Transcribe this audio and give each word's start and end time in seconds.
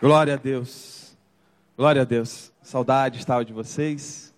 Glória 0.00 0.32
a 0.32 0.36
Deus. 0.38 1.14
Glória 1.76 2.00
a 2.00 2.04
Deus. 2.06 2.50
Saudade 2.62 3.18
estava 3.18 3.44
de 3.44 3.52
vocês. 3.52 4.32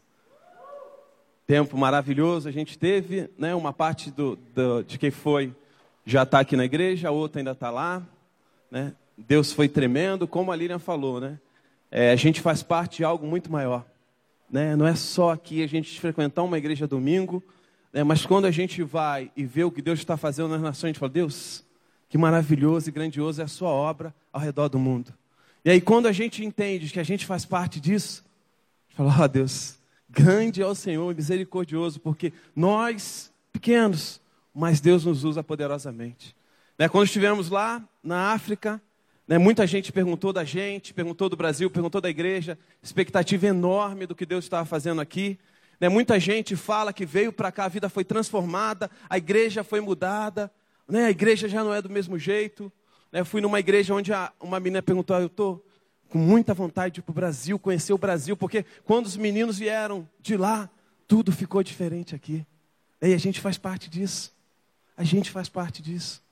Tempo 1.47 1.79
maravilhoso 1.79 2.49
a 2.49 2.53
gente 2.53 2.77
teve, 2.77 3.31
né? 3.39 3.55
Uma 3.55 3.73
parte 3.73 4.11
do, 4.11 4.35
do 4.53 4.83
de 4.83 4.99
quem 4.99 5.13
foi 5.13 5.55
já 6.05 6.25
está 6.25 6.41
aqui 6.41 6.57
na 6.57 6.65
igreja, 6.65 7.07
a 7.07 7.11
outra 7.13 7.41
ainda 7.41 7.53
está 7.53 7.71
lá, 7.71 8.03
né? 8.73 8.93
Deus 9.17 9.53
foi 9.53 9.69
tremendo, 9.69 10.27
como 10.27 10.51
a 10.51 10.57
Lilian 10.57 10.81
falou, 10.81 11.21
né? 11.21 11.39
É, 11.93 12.11
a 12.11 12.17
gente 12.17 12.41
faz 12.41 12.61
parte 12.65 12.97
de 12.97 13.05
algo 13.05 13.25
muito 13.25 13.53
maior, 13.53 13.87
né? 14.51 14.75
Não 14.75 14.85
é 14.85 14.97
só 14.97 15.31
aqui 15.31 15.63
a 15.63 15.69
gente 15.69 16.01
frequentar 16.01 16.43
uma 16.43 16.59
igreja 16.59 16.89
domingo, 16.89 17.41
né? 17.93 18.03
Mas 18.03 18.27
quando 18.27 18.47
a 18.47 18.51
gente 18.51 18.83
vai 18.83 19.31
e 19.37 19.45
vê 19.45 19.63
o 19.63 19.71
que 19.71 19.81
Deus 19.81 20.01
está 20.01 20.17
fazendo 20.17 20.49
nas 20.49 20.61
nações, 20.61 20.87
a 20.87 20.89
gente 20.89 20.99
fala, 20.99 21.13
Deus, 21.13 21.65
que 22.09 22.19
maravilhoso 22.19 22.89
e 22.89 22.93
grandioso 22.93 23.41
é 23.41 23.45
a 23.45 23.49
sua 23.49 23.71
obra 23.71 24.13
ao 24.33 24.41
redor 24.41 24.69
do 24.69 24.79
mundo. 24.81 25.15
E 25.65 25.71
aí, 25.71 25.81
quando 25.81 26.09
a 26.09 26.13
gente 26.13 26.45
entende 26.45 26.91
que 26.91 26.99
a 26.99 27.05
gente 27.05 27.25
faz 27.25 27.45
parte 27.45 27.79
disso, 27.79 28.25
fala, 28.91 29.15
ó 29.17 29.25
oh, 29.25 29.29
Deus, 29.29 29.79
grande 30.11 30.61
é 30.61 30.67
o 30.67 30.75
Senhor, 30.75 31.15
misericordioso, 31.15 32.01
porque 32.01 32.33
nós, 32.55 33.33
pequenos, 33.53 34.21
mas 34.53 34.81
Deus 34.81 35.05
nos 35.05 35.23
usa 35.23 35.43
poderosamente. 35.43 36.35
Né? 36.77 36.89
Quando 36.89 37.07
estivemos 37.07 37.49
lá 37.49 37.81
na 38.03 38.33
África, 38.33 38.83
né, 39.27 39.39
muita 39.39 39.65
gente 39.65 39.93
perguntou 39.93 40.33
da 40.33 40.43
gente, 40.43 40.93
perguntou 40.93 41.29
do 41.29 41.37
Brasil, 41.37 41.71
perguntou 41.71 42.01
da 42.01 42.11
igreja, 42.11 42.59
expectativa 42.83 43.47
enorme 43.47 44.05
do 44.05 44.17
que 44.17 44.27
Deus 44.27 44.45
estava 44.45 44.65
fazendo 44.65 45.01
aqui. 45.01 45.39
Né? 45.81 45.89
Muita 45.89 46.19
gente 46.19 46.57
fala 46.57 46.93
que 46.93 47.07
veio 47.07 47.33
para 47.33 47.53
cá, 47.53 47.67
a 47.67 47.69
vida 47.69 47.89
foi 47.89 48.05
transformada, 48.05 48.91
a 49.09 49.17
igreja 49.17 49.63
foi 49.63 49.81
mudada, 49.81 50.51
né? 50.89 51.07
a 51.07 51.11
igreja 51.11 51.49
já 51.49 51.63
não 51.63 51.73
é 51.73 51.81
do 51.81 51.89
mesmo 51.89 52.19
jeito. 52.19 52.71
Eu 53.13 53.27
fui 53.27 53.41
numa 53.41 53.61
igreja 53.61 53.95
onde 53.95 54.11
uma 54.41 54.59
menina 54.59 54.83
perguntou: 54.83 55.19
Eu 55.19 55.27
estou 55.27 55.65
com 56.09 56.19
muita 56.19 56.55
vontade 56.55 56.95
de 56.95 57.01
ir 57.01 57.03
para 57.03 57.13
o 57.13 57.15
Brasil, 57.15 57.59
conhecer 57.59 57.93
o 57.93 57.99
Brasil, 57.99 58.37
porque 58.37 58.65
quando 58.85 59.07
os 59.07 59.17
meninos 59.17 59.59
vieram 59.59 60.09
de 60.21 60.37
lá, 60.37 60.69
tudo 61.07 61.31
ficou 61.31 61.63
diferente 61.63 62.15
aqui. 62.15 62.47
E 63.01 63.13
a 63.13 63.19
gente 63.19 63.41
faz 63.41 63.59
parte 63.59 63.91
disso. 63.91 64.33
A 64.97 65.05
gente 65.05 65.31
faz 65.31 65.49
parte 65.49 65.83
disso. 65.83 66.23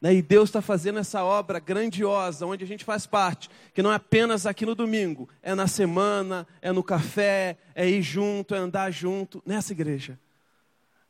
Né? 0.00 0.14
E 0.14 0.22
Deus 0.22 0.48
está 0.48 0.60
fazendo 0.60 0.98
essa 0.98 1.22
obra 1.22 1.58
grandiosa, 1.58 2.46
onde 2.46 2.64
a 2.64 2.66
gente 2.66 2.84
faz 2.84 3.06
parte, 3.06 3.48
que 3.72 3.82
não 3.82 3.92
é 3.92 3.96
apenas 3.96 4.46
aqui 4.46 4.66
no 4.66 4.74
domingo, 4.74 5.28
é 5.42 5.54
na 5.54 5.66
semana, 5.66 6.46
é 6.60 6.72
no 6.72 6.82
café, 6.82 7.56
é 7.74 7.88
ir 7.88 8.02
junto, 8.02 8.54
é 8.54 8.58
andar 8.58 8.90
junto, 8.90 9.42
nessa 9.46 9.72
igreja. 9.72 10.18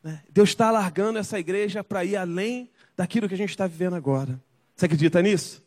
Né? 0.02 0.22
Deus 0.30 0.50
está 0.50 0.68
alargando 0.68 1.18
essa 1.18 1.38
igreja 1.38 1.82
para 1.82 2.04
ir 2.04 2.16
além 2.16 2.70
daquilo 2.96 3.28
que 3.28 3.34
a 3.34 3.38
gente 3.38 3.50
está 3.50 3.66
vivendo 3.66 3.94
agora. 3.94 4.38
Você 4.82 4.86
acredita 4.86 5.22
nisso? 5.22 5.62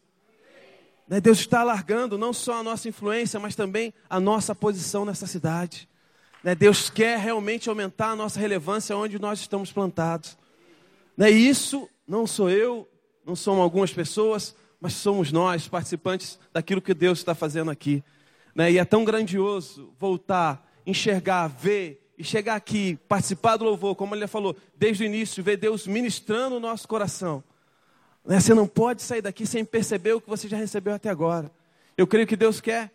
Né, 1.08 1.22
Deus 1.22 1.40
está 1.40 1.62
alargando 1.62 2.18
não 2.18 2.34
só 2.34 2.56
a 2.56 2.64
nossa 2.64 2.90
influência, 2.90 3.40
mas 3.40 3.56
também 3.56 3.94
a 4.10 4.20
nossa 4.20 4.54
posição 4.54 5.06
nessa 5.06 5.26
cidade. 5.26 5.88
Né, 6.44 6.54
Deus 6.54 6.90
quer 6.90 7.18
realmente 7.18 7.70
aumentar 7.70 8.10
a 8.10 8.16
nossa 8.18 8.38
relevância 8.38 8.94
onde 8.98 9.18
nós 9.18 9.40
estamos 9.40 9.72
plantados. 9.72 10.38
Né, 11.16 11.30
isso 11.30 11.90
não 12.06 12.28
sou 12.28 12.50
eu, 12.50 12.90
não 13.26 13.38
são 13.38 13.62
algumas 13.62 13.94
pessoas, 13.94 14.54
mas 14.82 14.92
somos 14.92 15.32
nós, 15.32 15.66
participantes 15.66 16.38
daquilo 16.52 16.82
que 16.82 16.94
Deus 16.94 17.20
está 17.20 17.34
fazendo 17.34 17.72
aqui. 17.72 18.04
E 18.70 18.78
é 18.78 18.84
tão 18.84 19.06
grandioso 19.06 19.94
voltar, 19.98 20.70
enxergar, 20.86 21.48
ver 21.48 22.06
e 22.18 22.24
chegar 22.24 22.56
aqui, 22.56 23.00
participar 23.08 23.56
do 23.56 23.64
louvor, 23.64 23.96
como 23.96 24.14
ele 24.14 24.28
falou, 24.28 24.58
desde 24.76 25.04
o 25.04 25.06
início, 25.06 25.42
ver 25.42 25.56
Deus 25.56 25.88
ministrando 25.88 26.58
o 26.58 26.60
nosso 26.60 26.86
coração. 26.86 27.42
Né? 28.26 28.40
Você 28.40 28.54
não 28.54 28.68
pode 28.68 29.02
sair 29.02 29.22
daqui 29.22 29.46
sem 29.46 29.64
perceber 29.64 30.14
o 30.14 30.22
que 30.22 30.30
você 30.30 30.48
já 30.48 30.58
recebeu 30.58 30.94
até 30.94 31.10
agora. 31.10 31.52
Eu 31.98 32.08
creio 32.08 32.28
que 32.28 32.36
Deus 32.36 32.60
quer 32.60 32.92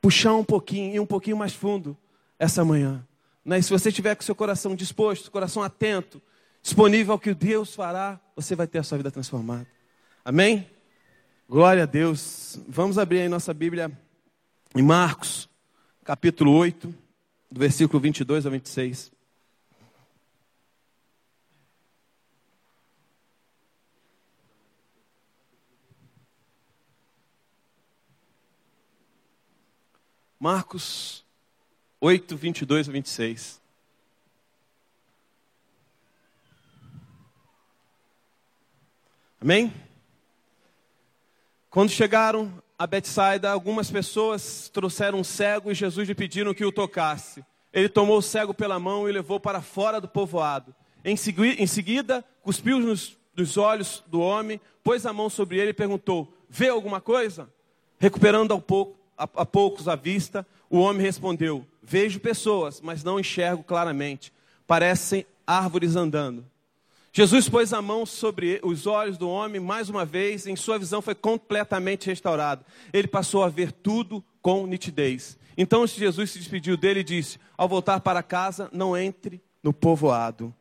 puxar 0.00 0.34
um 0.34 0.44
pouquinho 0.44 0.94
e 0.94 1.00
um 1.00 1.06
pouquinho 1.06 1.36
mais 1.36 1.54
fundo 1.54 1.96
essa 2.38 2.64
manhã. 2.64 3.04
Né? 3.44 3.58
E 3.58 3.62
se 3.62 3.70
você 3.70 3.90
tiver 3.90 4.14
com 4.14 4.22
seu 4.22 4.34
coração 4.34 4.74
disposto, 4.74 5.30
coração 5.30 5.62
atento, 5.62 6.20
disponível 6.62 7.12
ao 7.12 7.18
que 7.18 7.32
Deus 7.32 7.74
fará, 7.74 8.20
você 8.34 8.54
vai 8.54 8.66
ter 8.66 8.78
a 8.78 8.82
sua 8.82 8.98
vida 8.98 9.10
transformada. 9.10 9.66
Amém? 10.24 10.68
Glória 11.48 11.84
a 11.84 11.86
Deus. 11.86 12.58
Vamos 12.68 12.98
abrir 12.98 13.20
aí 13.20 13.28
nossa 13.28 13.54
Bíblia 13.54 13.90
em 14.74 14.82
Marcos, 14.82 15.48
capítulo 16.04 16.52
8, 16.52 16.92
do 17.50 17.60
versículo 17.60 18.00
22 18.00 18.44
ao 18.44 18.52
26. 18.52 19.15
Marcos 30.46 31.24
8, 32.00 32.36
22 32.36 32.88
a 32.88 32.92
26. 32.92 33.60
Amém? 39.40 39.74
Quando 41.68 41.90
chegaram 41.90 42.62
a 42.78 42.86
Betsaida, 42.86 43.50
algumas 43.50 43.90
pessoas 43.90 44.70
trouxeram 44.72 45.18
um 45.18 45.24
cego 45.24 45.72
e 45.72 45.74
Jesus 45.74 46.06
lhe 46.06 46.14
pediram 46.14 46.54
que 46.54 46.64
o 46.64 46.70
tocasse. 46.70 47.44
Ele 47.72 47.88
tomou 47.88 48.18
o 48.18 48.22
cego 48.22 48.54
pela 48.54 48.78
mão 48.78 49.08
e 49.08 49.12
levou 49.12 49.40
para 49.40 49.60
fora 49.60 50.00
do 50.00 50.06
povoado. 50.06 50.72
Em, 51.04 51.16
segui 51.16 51.60
em 51.60 51.66
seguida, 51.66 52.24
cuspiu 52.44 52.78
nos, 52.78 53.18
nos 53.34 53.56
olhos 53.56 54.04
do 54.06 54.20
homem, 54.20 54.60
pôs 54.84 55.06
a 55.06 55.12
mão 55.12 55.28
sobre 55.28 55.58
ele 55.58 55.70
e 55.70 55.74
perguntou: 55.74 56.32
Vê 56.48 56.68
alguma 56.68 57.00
coisa? 57.00 57.52
Recuperando 57.98 58.52
ao 58.52 58.60
pouco, 58.60 59.05
a, 59.16 59.46
poucos 59.46 59.88
à 59.88 59.96
vista, 59.96 60.46
o 60.68 60.78
homem 60.78 61.02
respondeu: 61.02 61.66
Vejo 61.82 62.20
pessoas, 62.20 62.80
mas 62.80 63.02
não 63.02 63.20
enxergo 63.20 63.62
claramente. 63.62 64.32
Parecem 64.66 65.24
árvores 65.46 65.96
andando. 65.96 66.44
Jesus 67.12 67.48
pôs 67.48 67.72
a 67.72 67.80
mão 67.80 68.04
sobre 68.04 68.60
os 68.62 68.86
olhos 68.86 69.16
do 69.16 69.28
homem 69.28 69.58
mais 69.58 69.88
uma 69.88 70.04
vez, 70.04 70.46
em 70.46 70.54
sua 70.54 70.78
visão 70.78 71.00
foi 71.00 71.14
completamente 71.14 72.06
restaurada. 72.08 72.62
Ele 72.92 73.08
passou 73.08 73.42
a 73.42 73.48
ver 73.48 73.72
tudo 73.72 74.22
com 74.42 74.66
nitidez. 74.66 75.38
Então 75.56 75.86
Jesus 75.86 76.32
se 76.32 76.38
despediu 76.38 76.76
dele 76.76 77.00
e 77.00 77.04
disse: 77.04 77.38
Ao 77.56 77.68
voltar 77.68 78.00
para 78.00 78.22
casa, 78.22 78.68
não 78.72 78.96
entre 78.96 79.42
no 79.62 79.72
povoado. 79.72 80.54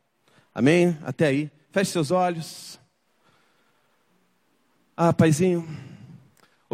Amém? 0.53 0.97
Até 1.03 1.27
aí. 1.27 1.51
Feche 1.71 1.91
seus 1.91 2.11
olhos. 2.11 2.79
Ah, 4.95 5.11
paizinho. 5.11 5.67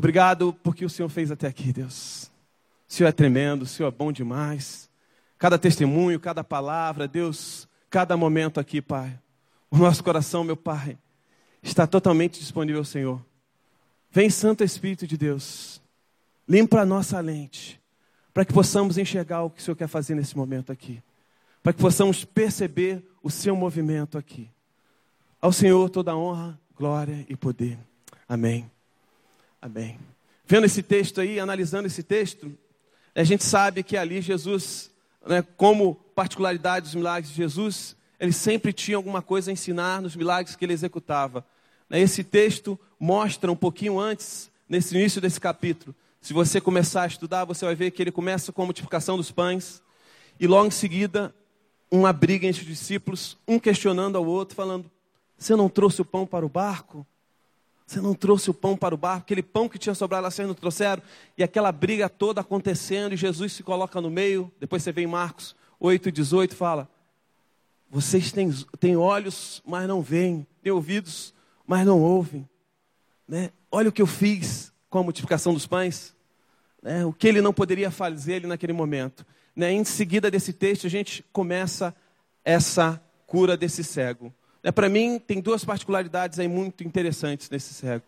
Obrigado 0.02 0.52
porque 0.64 0.84
o 0.84 0.90
Senhor 0.90 1.10
fez 1.10 1.30
até 1.30 1.46
aqui, 1.46 1.72
Deus. 1.72 2.32
O 2.90 2.94
Senhor 2.94 3.08
é 3.08 3.12
tremendo, 3.12 3.62
o 3.62 3.68
Senhor 3.68 3.88
é 3.88 3.92
bom 3.92 4.12
demais. 4.12 4.90
Cada 5.38 5.60
testemunho, 5.60 6.20
cada 6.20 6.44
palavra, 6.44 7.08
Deus, 7.08 7.68
cada 7.88 8.18
momento 8.18 8.60
aqui, 8.60 8.82
Pai. 8.82 9.16
O 9.70 9.78
nosso 9.78 10.04
coração, 10.04 10.44
meu 10.44 10.58
Pai, 10.58 10.98
está 11.62 11.86
totalmente 11.86 12.40
disponível 12.40 12.82
ao 12.82 12.86
Senhor. 12.86 13.24
Vem, 14.10 14.28
Santo 14.28 14.64
Espírito 14.64 15.06
de 15.06 15.16
Deus, 15.16 15.80
limpa 16.50 16.82
a 16.82 16.86
nossa 16.86 17.20
lente, 17.20 17.80
para 18.34 18.44
que 18.44 18.52
possamos 18.52 18.98
enxergar 18.98 19.44
o 19.44 19.52
que 19.52 19.62
o 19.62 19.64
Senhor 19.64 19.76
quer 19.76 19.88
fazer 19.88 20.16
nesse 20.16 20.36
momento 20.36 20.72
aqui, 20.72 21.00
para 21.62 21.74
que 21.74 21.80
possamos 21.80 22.26
perceber 22.26 23.08
o 23.22 23.30
seu 23.30 23.56
movimento 23.56 24.18
aqui. 24.18 24.50
Ao 25.40 25.54
Senhor 25.54 25.92
toda 25.92 26.18
honra, 26.18 26.60
glória 26.76 27.24
e 27.30 27.36
poder. 27.36 27.78
Amém. 28.28 28.68
Amém. 29.62 30.00
Vendo 30.46 30.66
esse 30.66 30.82
texto 30.82 31.22
aí, 31.22 31.40
analisando 31.40 31.86
esse 31.86 32.02
texto, 32.02 32.52
a 33.14 33.24
gente 33.24 33.44
sabe 33.44 33.84
que 33.84 33.96
ali 33.96 34.20
Jesus, 34.20 34.90
né, 35.26 35.44
como 35.56 35.96
particularidade 36.16 36.86
dos 36.86 36.96
milagres 36.96 37.30
de 37.30 37.38
Jesus, 37.38 37.96
ele 38.20 38.32
sempre 38.32 38.74
tinha 38.74 38.98
alguma 38.98 39.22
coisa 39.22 39.52
a 39.52 39.54
ensinar 39.54 40.02
nos 40.02 40.16
milagres 40.16 40.56
que 40.56 40.66
ele 40.66 40.74
executava. 40.74 41.46
Né, 41.88 42.00
esse 42.00 42.24
texto 42.24 42.80
mostra 43.00 43.52
um 43.52 43.56
pouquinho 43.56 44.00
antes, 44.00 44.50
nesse 44.68 44.98
início 44.98 45.22
desse 45.22 45.40
capítulo. 45.40 45.94
Se 46.20 46.34
você 46.34 46.59
começar 46.59 47.03
a 47.03 47.08
estudar, 47.08 47.46
você 47.46 47.64
vai 47.64 47.76
ver 47.76 47.91
que 47.91 48.02
ele 48.02 48.12
começa 48.12 48.52
com 48.52 48.64
a 48.64 48.66
multiplicação 48.66 49.16
dos 49.16 49.32
pães, 49.32 49.82
e 50.40 50.47
logo 50.47 50.68
em 50.68 50.72
seguida, 50.72 51.34
uma 51.91 52.12
briga 52.12 52.47
entre 52.47 52.62
os 52.62 52.68
discípulos, 52.68 53.38
um 53.47 53.59
questionando 53.59 54.18
ao 54.18 54.26
outro, 54.26 54.56
falando: 54.56 54.90
Você 55.38 55.56
não 55.56 55.70
trouxe 55.70 56.02
o 56.02 56.06
pão 56.06 56.26
para 56.26 56.46
o 56.46 56.50
barco? 56.50 57.06
Você 57.91 57.99
não 57.99 58.14
trouxe 58.14 58.49
o 58.49 58.53
pão 58.53 58.78
para 58.78 58.96
o 58.96 58.97
barco, 58.97 59.23
aquele 59.23 59.43
pão 59.43 59.67
que 59.67 59.78
tinha 59.78 59.93
sobrado 59.93 60.23
lá, 60.23 60.32
vocês 60.32 60.47
não 60.47 60.55
trouxeram, 60.55 61.03
e 61.38 61.43
aquela 61.43 61.73
briga 61.73 62.08
toda 62.08 62.40
acontecendo, 62.40 63.11
e 63.11 63.17
Jesus 63.17 63.52
se 63.52 63.64
coloca 63.64 63.99
no 63.99 64.09
meio. 64.09 64.49
Depois 64.61 64.82
você 64.82 64.93
vê 64.93 65.02
em 65.02 65.08
Marcos 65.08 65.53
8, 65.78 66.09
18, 66.09 66.55
fala: 66.55 66.90
Vocês 67.90 68.32
têm, 68.32 68.49
têm 68.79 68.96
olhos, 68.96 69.61
mas 69.66 69.90
não 69.90 70.02
veem, 70.02 70.47
têm 70.64 70.72
ouvidos, 70.72 71.34
mas 71.67 71.85
não 71.85 72.02
ouvem. 72.02 72.47
Né? 73.28 73.52
Olha 73.70 73.90
o 73.90 73.91
que 73.91 74.02
eu 74.02 74.08
fiz 74.08 74.72
com 74.90 74.99
a 74.99 75.03
multiplicação 75.03 75.53
dos 75.53 75.67
pães. 75.67 76.16
Né? 76.82 77.05
O 77.05 77.11
que 77.11 77.28
ele 77.28 77.41
não 77.41 77.52
poderia 77.52 77.91
fazer 77.91 78.35
ele 78.35 78.47
naquele 78.47 78.72
momento. 78.72 79.26
Né? 79.53 79.73
Em 79.73 79.84
seguida 79.84 80.32
desse 80.32 80.53
texto, 80.53 80.87
a 80.87 80.90
gente 80.90 81.26
começa 81.34 81.94
essa 82.46 83.03
cura 83.28 83.58
desse 83.58 83.84
cego. 83.84 84.34
Né, 84.63 84.72
Para 84.72 84.90
mim, 84.90 85.19
tem 85.19 85.41
duas 85.41 85.66
particularidades 85.66 86.40
aí 86.40 86.47
muito 86.47 86.84
interessantes 86.84 87.49
nesse 87.49 87.73
cego. 87.73 88.05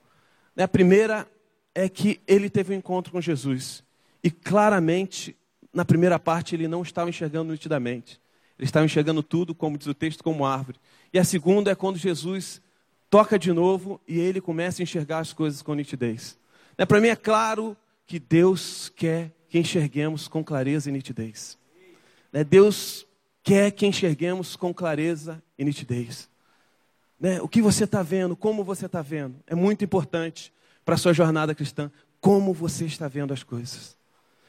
Né, 0.55 0.63
a 0.63 0.67
primeira 0.67 1.27
é 1.73 1.89
que 1.89 2.21
ele 2.27 2.49
teve 2.49 2.73
um 2.73 2.77
encontro 2.77 3.11
com 3.11 3.19
Jesus. 3.19 3.83
E 4.23 4.29
claramente, 4.29 5.35
na 5.73 5.83
primeira 5.83 6.19
parte, 6.19 6.55
ele 6.55 6.67
não 6.67 6.81
estava 6.81 7.09
enxergando 7.09 7.51
nitidamente. 7.51 8.21
Ele 8.57 8.65
estava 8.65 8.85
enxergando 8.85 9.23
tudo, 9.23 9.55
como 9.55 9.77
diz 9.77 9.87
o 9.87 9.93
texto, 9.93 10.23
como 10.23 10.45
árvore. 10.45 10.79
E 11.11 11.19
a 11.19 11.23
segunda 11.23 11.71
é 11.71 11.75
quando 11.75 11.97
Jesus 11.97 12.61
toca 13.09 13.37
de 13.37 13.51
novo 13.51 13.99
e 14.07 14.19
ele 14.19 14.39
começa 14.39 14.81
a 14.81 14.83
enxergar 14.83 15.19
as 15.19 15.33
coisas 15.33 15.61
com 15.61 15.73
nitidez. 15.73 16.37
Né, 16.77 16.85
Para 16.85 17.01
mim 17.01 17.07
é 17.07 17.15
claro 17.15 17.75
que 18.05 18.19
Deus 18.19 18.91
quer 18.95 19.31
que 19.49 19.59
enxerguemos 19.59 20.27
com 20.27 20.43
clareza 20.43 20.89
e 20.89 20.93
nitidez. 20.93 21.57
Né, 22.31 22.43
Deus 22.43 23.05
quer 23.43 23.71
que 23.71 23.85
enxerguemos 23.85 24.55
com 24.55 24.73
clareza 24.73 25.43
e 25.57 25.65
nitidez. 25.65 26.29
Né, 27.23 27.41
o 27.41 27.47
que 27.47 27.61
você 27.61 27.85
está 27.85 28.03
vendo, 28.03 28.35
como 28.35 28.65
você 28.65 28.85
está 28.85 29.01
vendo, 29.01 29.37
é 29.47 29.55
muito 29.55 29.81
importante 29.81 30.51
para 30.83 30.95
a 30.95 30.97
sua 30.97 31.13
jornada 31.13 31.55
cristã. 31.55 31.89
Como 32.19 32.53
você 32.53 32.83
está 32.83 33.07
vendo 33.07 33.31
as 33.33 33.43
coisas. 33.43 33.95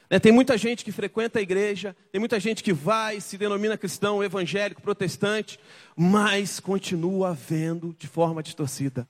Né, 0.09 0.19
tem 0.19 0.33
muita 0.33 0.57
gente 0.57 0.83
que 0.83 0.91
frequenta 0.91 1.39
a 1.39 1.41
igreja, 1.41 1.95
tem 2.11 2.19
muita 2.19 2.37
gente 2.37 2.61
que 2.61 2.73
vai, 2.73 3.21
se 3.21 3.37
denomina 3.37 3.77
cristão, 3.77 4.21
evangélico, 4.21 4.81
protestante, 4.81 5.57
mas 5.95 6.59
continua 6.59 7.33
vendo 7.33 7.95
de 7.97 8.07
forma 8.09 8.43
distorcida. 8.43 9.07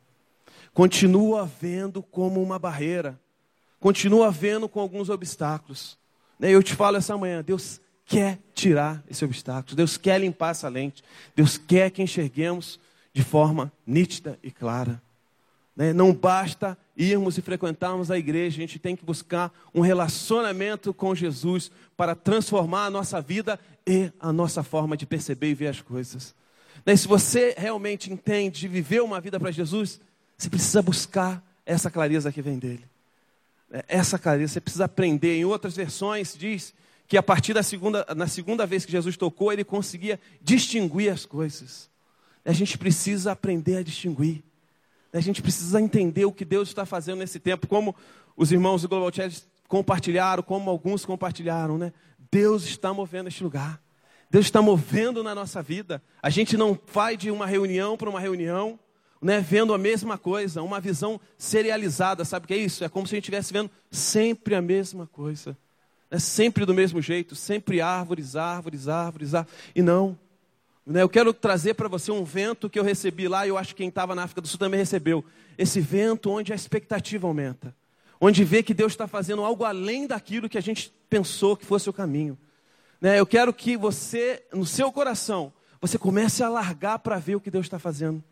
Continua 0.71 1.49
vendo 1.59 2.03
como 2.03 2.43
uma 2.43 2.59
barreira. 2.59 3.19
Continua 3.79 4.29
vendo 4.29 4.69
com 4.69 4.79
alguns 4.79 5.09
obstáculos. 5.09 5.97
Né, 6.39 6.51
eu 6.51 6.61
te 6.61 6.75
falo 6.75 6.97
essa 6.97 7.17
manhã, 7.17 7.43
Deus 7.43 7.81
quer 8.05 8.37
tirar 8.53 9.03
esse 9.09 9.25
obstáculo. 9.25 9.75
Deus 9.75 9.97
quer 9.97 10.21
limpar 10.21 10.51
essa 10.51 10.69
lente. 10.69 11.03
Deus 11.35 11.57
quer 11.57 11.89
que 11.89 12.03
enxerguemos 12.03 12.79
de 13.15 13.23
forma 13.23 13.71
nítida 13.87 14.37
e 14.43 14.51
clara. 14.51 15.01
Né? 15.73 15.93
Não 15.93 16.13
basta 16.13 16.77
irmos 16.97 17.37
e 17.37 17.41
frequentarmos 17.41 18.11
a 18.11 18.17
igreja, 18.17 18.57
a 18.57 18.59
gente 18.59 18.77
tem 18.77 18.93
que 18.93 19.05
buscar 19.05 19.53
um 19.73 19.79
relacionamento 19.79 20.93
com 20.93 21.15
Jesus 21.15 21.71
para 21.95 22.13
transformar 22.13 22.87
a 22.87 22.89
nossa 22.89 23.21
vida 23.21 23.57
e 23.87 24.11
a 24.19 24.33
nossa 24.33 24.63
forma 24.63 24.97
de 24.97 25.05
perceber 25.05 25.49
e 25.49 25.53
ver 25.53 25.67
as 25.67 25.79
coisas. 25.79 26.35
Né? 26.85 26.93
Se 26.93 27.07
você 27.07 27.55
realmente 27.57 28.11
entende 28.11 28.59
de 28.59 28.67
viver 28.67 29.01
uma 29.01 29.21
vida 29.21 29.39
para 29.39 29.49
Jesus, 29.49 30.01
você 30.37 30.49
precisa 30.49 30.81
buscar 30.81 31.41
essa 31.65 31.89
clareza 31.89 32.33
que 32.33 32.41
vem 32.41 32.59
dele. 32.59 32.83
Né? 33.69 33.81
Essa 33.87 34.19
clareza, 34.19 34.55
você 34.55 34.61
precisa 34.61 34.85
aprender. 34.85 35.37
Em 35.37 35.45
outras 35.45 35.77
versões 35.77 36.35
diz 36.37 36.73
que 37.07 37.17
a 37.17 37.23
partir 37.23 37.53
da 37.53 37.63
segunda, 37.63 38.05
na 38.13 38.27
segunda 38.27 38.65
vez 38.65 38.85
que 38.85 38.91
Jesus 38.91 39.15
tocou, 39.15 39.53
ele 39.53 39.63
conseguia 39.63 40.19
distinguir 40.41 41.13
as 41.13 41.25
coisas. 41.25 41.94
A 42.45 42.53
gente 42.53 42.77
precisa 42.77 43.31
aprender 43.31 43.77
a 43.77 43.83
distinguir. 43.83 44.43
A 45.11 45.19
gente 45.19 45.41
precisa 45.41 45.81
entender 45.81 46.25
o 46.25 46.31
que 46.31 46.45
Deus 46.45 46.67
está 46.67 46.85
fazendo 46.85 47.19
nesse 47.19 47.39
tempo, 47.39 47.67
como 47.67 47.95
os 48.37 48.51
irmãos 48.51 48.81
do 48.81 48.89
Global 48.89 49.11
Church 49.13 49.43
compartilharam, 49.67 50.43
como 50.43 50.69
alguns 50.69 51.05
compartilharam, 51.05 51.77
né? 51.77 51.91
Deus 52.31 52.65
está 52.65 52.93
movendo 52.93 53.27
este 53.27 53.43
lugar. 53.43 53.81
Deus 54.29 54.45
está 54.45 54.61
movendo 54.61 55.23
na 55.23 55.33
nossa 55.33 55.61
vida. 55.61 56.03
A 56.21 56.29
gente 56.29 56.57
não 56.57 56.77
vai 56.91 57.15
de 57.15 57.31
uma 57.31 57.45
reunião 57.45 57.95
para 57.95 58.09
uma 58.09 58.19
reunião, 58.19 58.77
né, 59.21 59.39
vendo 59.39 59.73
a 59.73 59.77
mesma 59.77 60.17
coisa, 60.17 60.61
uma 60.61 60.79
visão 60.79 61.19
serializada. 61.37 62.25
Sabe 62.25 62.43
o 62.43 62.47
que 62.47 62.53
é 62.53 62.57
isso? 62.57 62.83
É 62.83 62.89
como 62.89 63.07
se 63.07 63.15
a 63.15 63.17
gente 63.17 63.23
estivesse 63.23 63.53
vendo 63.53 63.71
sempre 63.89 64.55
a 64.55 64.61
mesma 64.61 65.07
coisa. 65.07 65.57
Né, 66.11 66.19
sempre 66.19 66.65
do 66.65 66.73
mesmo 66.73 67.01
jeito, 67.01 67.35
sempre 67.35 67.79
árvores, 67.81 68.35
árvores, 68.35 68.87
árvores, 68.87 69.33
árvores. 69.33 69.57
E 69.73 69.81
não. 69.81 70.17
Né, 70.85 71.01
eu 71.01 71.09
quero 71.09 71.33
trazer 71.33 71.73
para 71.73 71.87
você 71.87 72.11
um 72.11 72.23
vento 72.23 72.69
que 72.69 72.77
eu 72.77 72.83
recebi 72.83 73.27
lá, 73.27 73.45
e 73.45 73.49
eu 73.49 73.57
acho 73.57 73.69
que 73.69 73.77
quem 73.77 73.89
estava 73.89 74.13
na 74.13 74.23
África 74.23 74.41
do 74.41 74.47
Sul 74.47 74.59
também 74.59 74.79
recebeu. 74.79 75.25
Esse 75.57 75.81
vento 75.81 76.29
onde 76.29 76.53
a 76.53 76.55
expectativa 76.55 77.25
aumenta. 77.27 77.75
Onde 78.21 78.43
vê 78.43 78.61
que 78.61 78.73
Deus 78.73 78.93
está 78.93 79.07
fazendo 79.07 79.43
algo 79.43 79.63
além 79.63 80.05
daquilo 80.05 80.47
que 80.47 80.57
a 80.57 80.61
gente 80.61 80.93
pensou 81.09 81.57
que 81.57 81.65
fosse 81.65 81.89
o 81.89 81.93
caminho. 81.93 82.37
Né, 83.01 83.19
eu 83.19 83.25
quero 83.25 83.51
que 83.51 83.75
você, 83.75 84.43
no 84.53 84.65
seu 84.65 84.91
coração, 84.91 85.51
você 85.81 85.97
comece 85.97 86.43
a 86.43 86.49
largar 86.49 86.99
para 86.99 87.17
ver 87.17 87.35
o 87.35 87.41
que 87.41 87.51
Deus 87.51 87.65
está 87.65 87.79
fazendo 87.79 88.23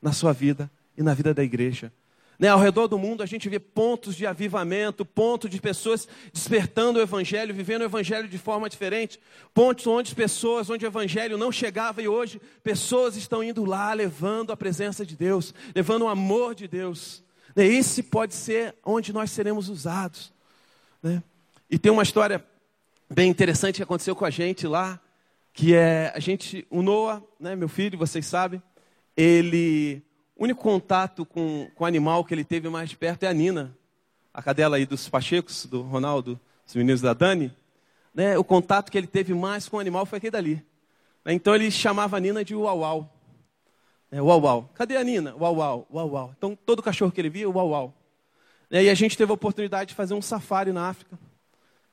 na 0.00 0.12
sua 0.12 0.32
vida 0.32 0.70
e 0.96 1.02
na 1.02 1.12
vida 1.14 1.34
da 1.34 1.44
igreja. 1.44 1.92
Né, 2.38 2.46
ao 2.48 2.60
redor 2.60 2.86
do 2.86 2.96
mundo 2.96 3.20
a 3.20 3.26
gente 3.26 3.48
vê 3.48 3.58
pontos 3.58 4.14
de 4.14 4.24
avivamento, 4.24 5.04
pontos 5.04 5.50
de 5.50 5.60
pessoas 5.60 6.06
despertando 6.32 7.00
o 7.00 7.02
evangelho, 7.02 7.52
vivendo 7.52 7.82
o 7.82 7.86
evangelho 7.86 8.28
de 8.28 8.38
forma 8.38 8.68
diferente, 8.68 9.18
pontos 9.52 9.88
onde 9.88 10.14
pessoas, 10.14 10.70
onde 10.70 10.84
o 10.84 10.86
evangelho 10.86 11.36
não 11.36 11.50
chegava 11.50 12.00
e 12.00 12.06
hoje 12.06 12.40
pessoas 12.62 13.16
estão 13.16 13.42
indo 13.42 13.64
lá 13.64 13.92
levando 13.92 14.52
a 14.52 14.56
presença 14.56 15.04
de 15.04 15.16
Deus, 15.16 15.52
levando 15.74 16.02
o 16.02 16.08
amor 16.08 16.54
de 16.54 16.68
Deus. 16.68 17.24
Né, 17.56 17.66
esse 17.66 18.04
pode 18.04 18.34
ser 18.34 18.76
onde 18.84 19.12
nós 19.12 19.32
seremos 19.32 19.68
usados. 19.68 20.32
Né? 21.02 21.20
E 21.68 21.76
tem 21.76 21.90
uma 21.90 22.04
história 22.04 22.44
bem 23.10 23.28
interessante 23.28 23.76
que 23.76 23.82
aconteceu 23.82 24.14
com 24.14 24.24
a 24.24 24.30
gente 24.30 24.64
lá, 24.64 25.00
que 25.52 25.74
é 25.74 26.12
a 26.14 26.20
gente, 26.20 26.64
o 26.70 26.82
Noah, 26.82 27.20
né, 27.40 27.56
meu 27.56 27.68
filho, 27.68 27.98
vocês 27.98 28.26
sabem, 28.26 28.62
ele 29.16 30.04
o 30.38 30.44
único 30.44 30.62
contato 30.62 31.26
com, 31.26 31.68
com 31.74 31.82
o 31.82 31.86
animal 31.86 32.24
que 32.24 32.32
ele 32.32 32.44
teve 32.44 32.68
mais 32.68 32.94
perto 32.94 33.24
é 33.24 33.26
a 33.26 33.32
Nina, 33.32 33.76
a 34.32 34.40
cadela 34.40 34.76
aí 34.76 34.86
dos 34.86 35.08
Pachecos, 35.08 35.66
do 35.66 35.82
Ronaldo, 35.82 36.38
dos 36.64 36.76
meninos 36.76 37.00
da 37.00 37.12
Dani. 37.12 37.52
Né? 38.14 38.38
O 38.38 38.44
contato 38.44 38.90
que 38.90 38.96
ele 38.96 39.08
teve 39.08 39.34
mais 39.34 39.68
com 39.68 39.78
o 39.78 39.80
animal 39.80 40.06
foi 40.06 40.18
aquele 40.18 40.30
dali. 40.30 40.64
Né? 41.24 41.32
Então 41.32 41.56
ele 41.56 41.68
chamava 41.72 42.16
a 42.16 42.20
Nina 42.20 42.44
de 42.44 42.54
uau 42.54 42.78
uau. 42.78 43.12
É, 44.12 44.22
uau 44.22 44.40
uau. 44.40 44.70
Cadê 44.74 44.96
a 44.96 45.02
Nina? 45.02 45.34
Uau 45.34 45.56
uau, 45.56 45.88
uau 45.92 46.08
uau. 46.08 46.34
Então 46.38 46.56
todo 46.64 46.84
cachorro 46.84 47.10
que 47.10 47.20
ele 47.20 47.30
via, 47.30 47.50
uau 47.50 47.70
uau. 47.70 47.94
Né? 48.70 48.84
E 48.84 48.90
a 48.90 48.94
gente 48.94 49.18
teve 49.18 49.32
a 49.32 49.34
oportunidade 49.34 49.88
de 49.88 49.94
fazer 49.96 50.14
um 50.14 50.22
safari 50.22 50.70
na 50.70 50.88
África. 50.88 51.18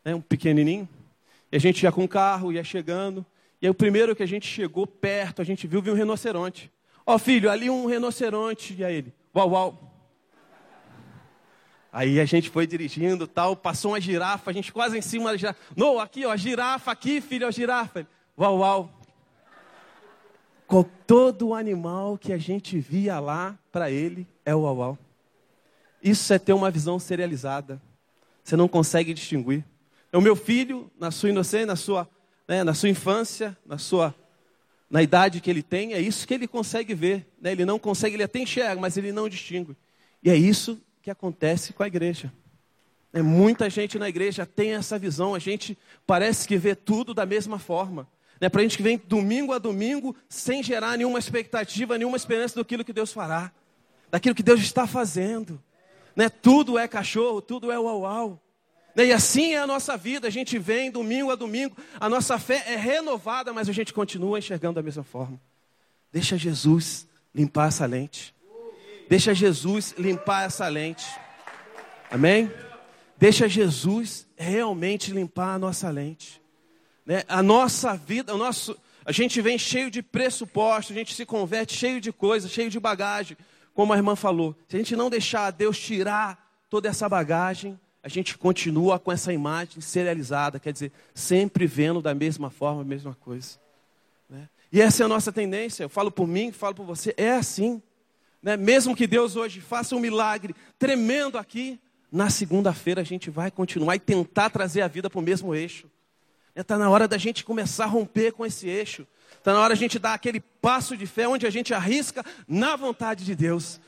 Né? 0.03 0.13
Um 0.13 0.21
pequenininho. 0.21 0.87
E 1.51 1.55
a 1.55 1.59
gente 1.59 1.81
ia 1.81 1.91
com 1.91 2.03
o 2.03 2.07
carro, 2.07 2.53
ia 2.53 2.63
chegando. 2.63 3.25
E 3.59 3.65
aí 3.65 3.71
o 3.71 3.73
primeiro 3.73 4.15
que 4.15 4.21
a 4.21 4.27
gente 4.27 4.45
chegou 4.45 4.85
perto, 4.85 5.41
a 5.41 5.45
gente 5.45 5.65
viu, 5.65 5.81
viu 5.81 5.93
um 5.93 5.97
rinoceronte. 5.97 6.71
Ó 7.05 7.15
oh, 7.15 7.19
filho, 7.19 7.51
ali 7.51 7.69
um 7.69 7.85
rinoceronte. 7.85 8.75
E 8.77 8.83
aí 8.83 8.95
ele, 8.95 9.13
uau, 9.35 9.49
uau. 9.51 9.91
Aí 11.91 12.19
a 12.19 12.25
gente 12.25 12.49
foi 12.49 12.67
dirigindo, 12.67 13.25
tal, 13.25 13.55
passou 13.55 13.91
uma 13.91 14.01
girafa, 14.01 14.51
a 14.51 14.53
gente 14.53 14.73
quase 14.73 14.97
em 14.97 15.01
cima 15.01 15.31
da 15.31 15.37
girafa. 15.37 15.59
Não, 15.77 15.99
aqui, 15.99 16.25
ó, 16.25 16.35
girafa 16.35 16.91
aqui, 16.91 17.21
filho, 17.21 17.47
a 17.47 17.51
girafa. 17.51 18.05
Uau, 18.37 18.57
uau. 18.57 18.89
Com 20.67 20.83
todo 20.83 21.53
animal 21.53 22.17
que 22.17 22.33
a 22.33 22.37
gente 22.37 22.79
via 22.79 23.19
lá, 23.19 23.57
para 23.71 23.91
ele, 23.91 24.27
é 24.43 24.53
o 24.53 24.61
uau, 24.61 24.77
uau. 24.77 24.97
Isso 26.03 26.33
é 26.33 26.39
ter 26.39 26.53
uma 26.53 26.69
visão 26.69 26.99
serializada. 26.99 27.81
Você 28.43 28.55
não 28.57 28.67
consegue 28.67 29.13
distinguir. 29.13 29.63
É 30.11 30.17
o 30.17 30.21
meu 30.21 30.35
filho, 30.35 30.91
na 30.99 31.11
sua 31.11 31.29
inocência, 31.29 31.65
na 31.65 31.75
sua, 31.75 32.09
né, 32.47 32.63
na 32.63 32.73
sua 32.73 32.89
infância, 32.89 33.57
na 33.65 33.77
sua 33.77 34.13
na 34.89 35.01
idade 35.01 35.41
que 35.41 35.49
ele 35.49 35.63
tem, 35.63 35.93
é 35.93 35.99
isso 35.99 36.27
que 36.27 36.33
ele 36.33 36.47
consegue 36.47 36.93
ver. 36.93 37.27
Né? 37.41 37.51
Ele 37.51 37.65
não 37.65 37.79
consegue, 37.79 38.15
ele 38.15 38.23
até 38.23 38.39
enxerga, 38.39 38.79
mas 38.79 38.97
ele 38.97 39.11
não 39.11 39.27
distingue. 39.27 39.75
E 40.23 40.29
é 40.29 40.35
isso 40.35 40.79
que 41.01 41.11
acontece 41.11 41.73
com 41.73 41.83
a 41.83 41.87
igreja. 41.87 42.31
É, 43.13 43.21
muita 43.21 43.69
gente 43.69 43.97
na 43.97 44.09
igreja 44.09 44.45
tem 44.45 44.73
essa 44.73 44.99
visão, 44.99 45.33
a 45.33 45.39
gente 45.39 45.77
parece 46.05 46.47
que 46.47 46.57
vê 46.57 46.75
tudo 46.75 47.13
da 47.13 47.25
mesma 47.25 47.57
forma. 47.57 48.07
Né? 48.39 48.49
Para 48.49 48.61
a 48.61 48.63
gente 48.63 48.77
que 48.77 48.83
vem 48.83 49.01
domingo 49.07 49.53
a 49.53 49.57
domingo 49.57 50.15
sem 50.27 50.61
gerar 50.61 50.97
nenhuma 50.97 51.19
expectativa, 51.19 51.97
nenhuma 51.97 52.17
esperança 52.17 52.55
daquilo 52.55 52.83
que 52.83 52.93
Deus 52.93 53.13
fará, 53.13 53.51
daquilo 54.11 54.35
que 54.35 54.43
Deus 54.43 54.59
está 54.59 54.85
fazendo. 54.85 55.61
Né? 56.15 56.29
Tudo 56.29 56.77
é 56.77 56.87
cachorro, 56.87 57.41
tudo 57.41 57.71
é 57.71 57.79
uau-uau. 57.79 58.41
E 58.95 59.11
assim 59.11 59.53
é 59.53 59.59
a 59.59 59.67
nossa 59.67 59.97
vida, 59.97 60.27
a 60.27 60.31
gente 60.31 60.57
vem 60.57 60.89
domingo 60.89 61.29
a 61.29 61.35
domingo, 61.35 61.75
a 61.99 62.07
nossa 62.07 62.39
fé 62.39 62.63
é 62.67 62.75
renovada, 62.77 63.51
mas 63.51 63.67
a 63.67 63.73
gente 63.73 63.93
continua 63.93 64.39
enxergando 64.39 64.75
da 64.75 64.81
mesma 64.81 65.03
forma. 65.03 65.39
Deixa 66.13 66.37
Jesus 66.37 67.05
limpar 67.33 67.67
essa 67.67 67.85
lente. 67.85 68.33
Deixa 69.09 69.33
Jesus 69.33 69.93
limpar 69.97 70.45
essa 70.45 70.67
lente. 70.69 71.05
Amém? 72.09 72.49
Deixa 73.17 73.49
Jesus 73.49 74.25
realmente 74.37 75.11
limpar 75.11 75.55
a 75.55 75.59
nossa 75.59 75.89
lente. 75.89 76.41
Né? 77.05 77.23
A 77.27 77.43
nossa 77.43 77.95
vida, 77.95 78.33
o 78.33 78.37
nosso, 78.37 78.77
a 79.05 79.11
gente 79.11 79.41
vem 79.41 79.57
cheio 79.57 79.91
de 79.91 80.01
pressuposto, 80.01 80.93
a 80.93 80.95
gente 80.95 81.13
se 81.13 81.25
converte 81.25 81.75
cheio 81.75 81.99
de 81.99 82.13
coisas, 82.13 82.49
cheio 82.49 82.69
de 82.69 82.79
bagagem, 82.79 83.37
como 83.73 83.91
a 83.91 83.97
irmã 83.97 84.15
falou. 84.15 84.55
Se 84.69 84.77
a 84.77 84.79
gente 84.79 84.95
não 84.95 85.09
deixar 85.09 85.51
Deus 85.51 85.77
tirar 85.77 86.49
toda 86.69 86.87
essa 86.87 87.07
bagagem, 87.09 87.79
a 88.05 88.07
gente 88.07 88.37
continua 88.37 88.99
com 88.99 89.11
essa 89.11 89.33
imagem 89.33 89.81
serializada, 89.81 90.59
quer 90.59 90.71
dizer, 90.71 90.91
sempre 91.15 91.65
vendo 91.65 92.03
da 92.03 92.13
mesma 92.13 92.51
forma 92.51 92.83
a 92.83 92.85
mesma 92.85 93.15
coisa. 93.15 93.57
Né? 94.29 94.47
E 94.71 94.79
essa 94.79 95.01
é 95.01 95.05
a 95.05 95.09
nossa 95.09 95.31
tendência, 95.31 95.81
eu 95.81 95.89
falo 95.89 96.11
por 96.11 96.27
mim, 96.27 96.51
falo 96.51 96.75
por 96.75 96.85
você, 96.85 97.15
é 97.17 97.31
assim. 97.31 97.81
Né? 98.43 98.55
Mesmo 98.57 98.95
que 98.95 99.07
Deus 99.07 99.35
hoje 99.35 99.59
faça 99.59 99.95
um 99.95 99.99
milagre 99.99 100.55
tremendo 100.77 101.35
aqui, 101.35 101.79
na 102.11 102.29
segunda-feira 102.29 103.01
a 103.01 103.03
gente 103.03 103.31
vai 103.31 103.49
continuar 103.49 103.95
e 103.95 103.99
tentar 103.99 104.51
trazer 104.51 104.81
a 104.81 104.87
vida 104.87 105.09
para 105.09 105.17
o 105.17 105.23
mesmo 105.23 105.55
eixo. 105.55 105.89
Está 106.55 106.77
na 106.77 106.87
hora 106.91 107.07
da 107.07 107.17
gente 107.17 107.43
começar 107.43 107.85
a 107.85 107.87
romper 107.87 108.33
com 108.33 108.45
esse 108.45 108.69
eixo. 108.69 109.07
Está 109.35 109.51
na 109.51 109.61
hora 109.61 109.73
a 109.73 109.77
gente 109.77 109.97
dar 109.97 110.13
aquele 110.13 110.39
passo 110.39 110.95
de 110.95 111.07
fé 111.07 111.27
onde 111.27 111.47
a 111.47 111.49
gente 111.49 111.73
arrisca 111.73 112.23
na 112.47 112.75
vontade 112.75 113.25
de 113.25 113.33
Deus, 113.33 113.81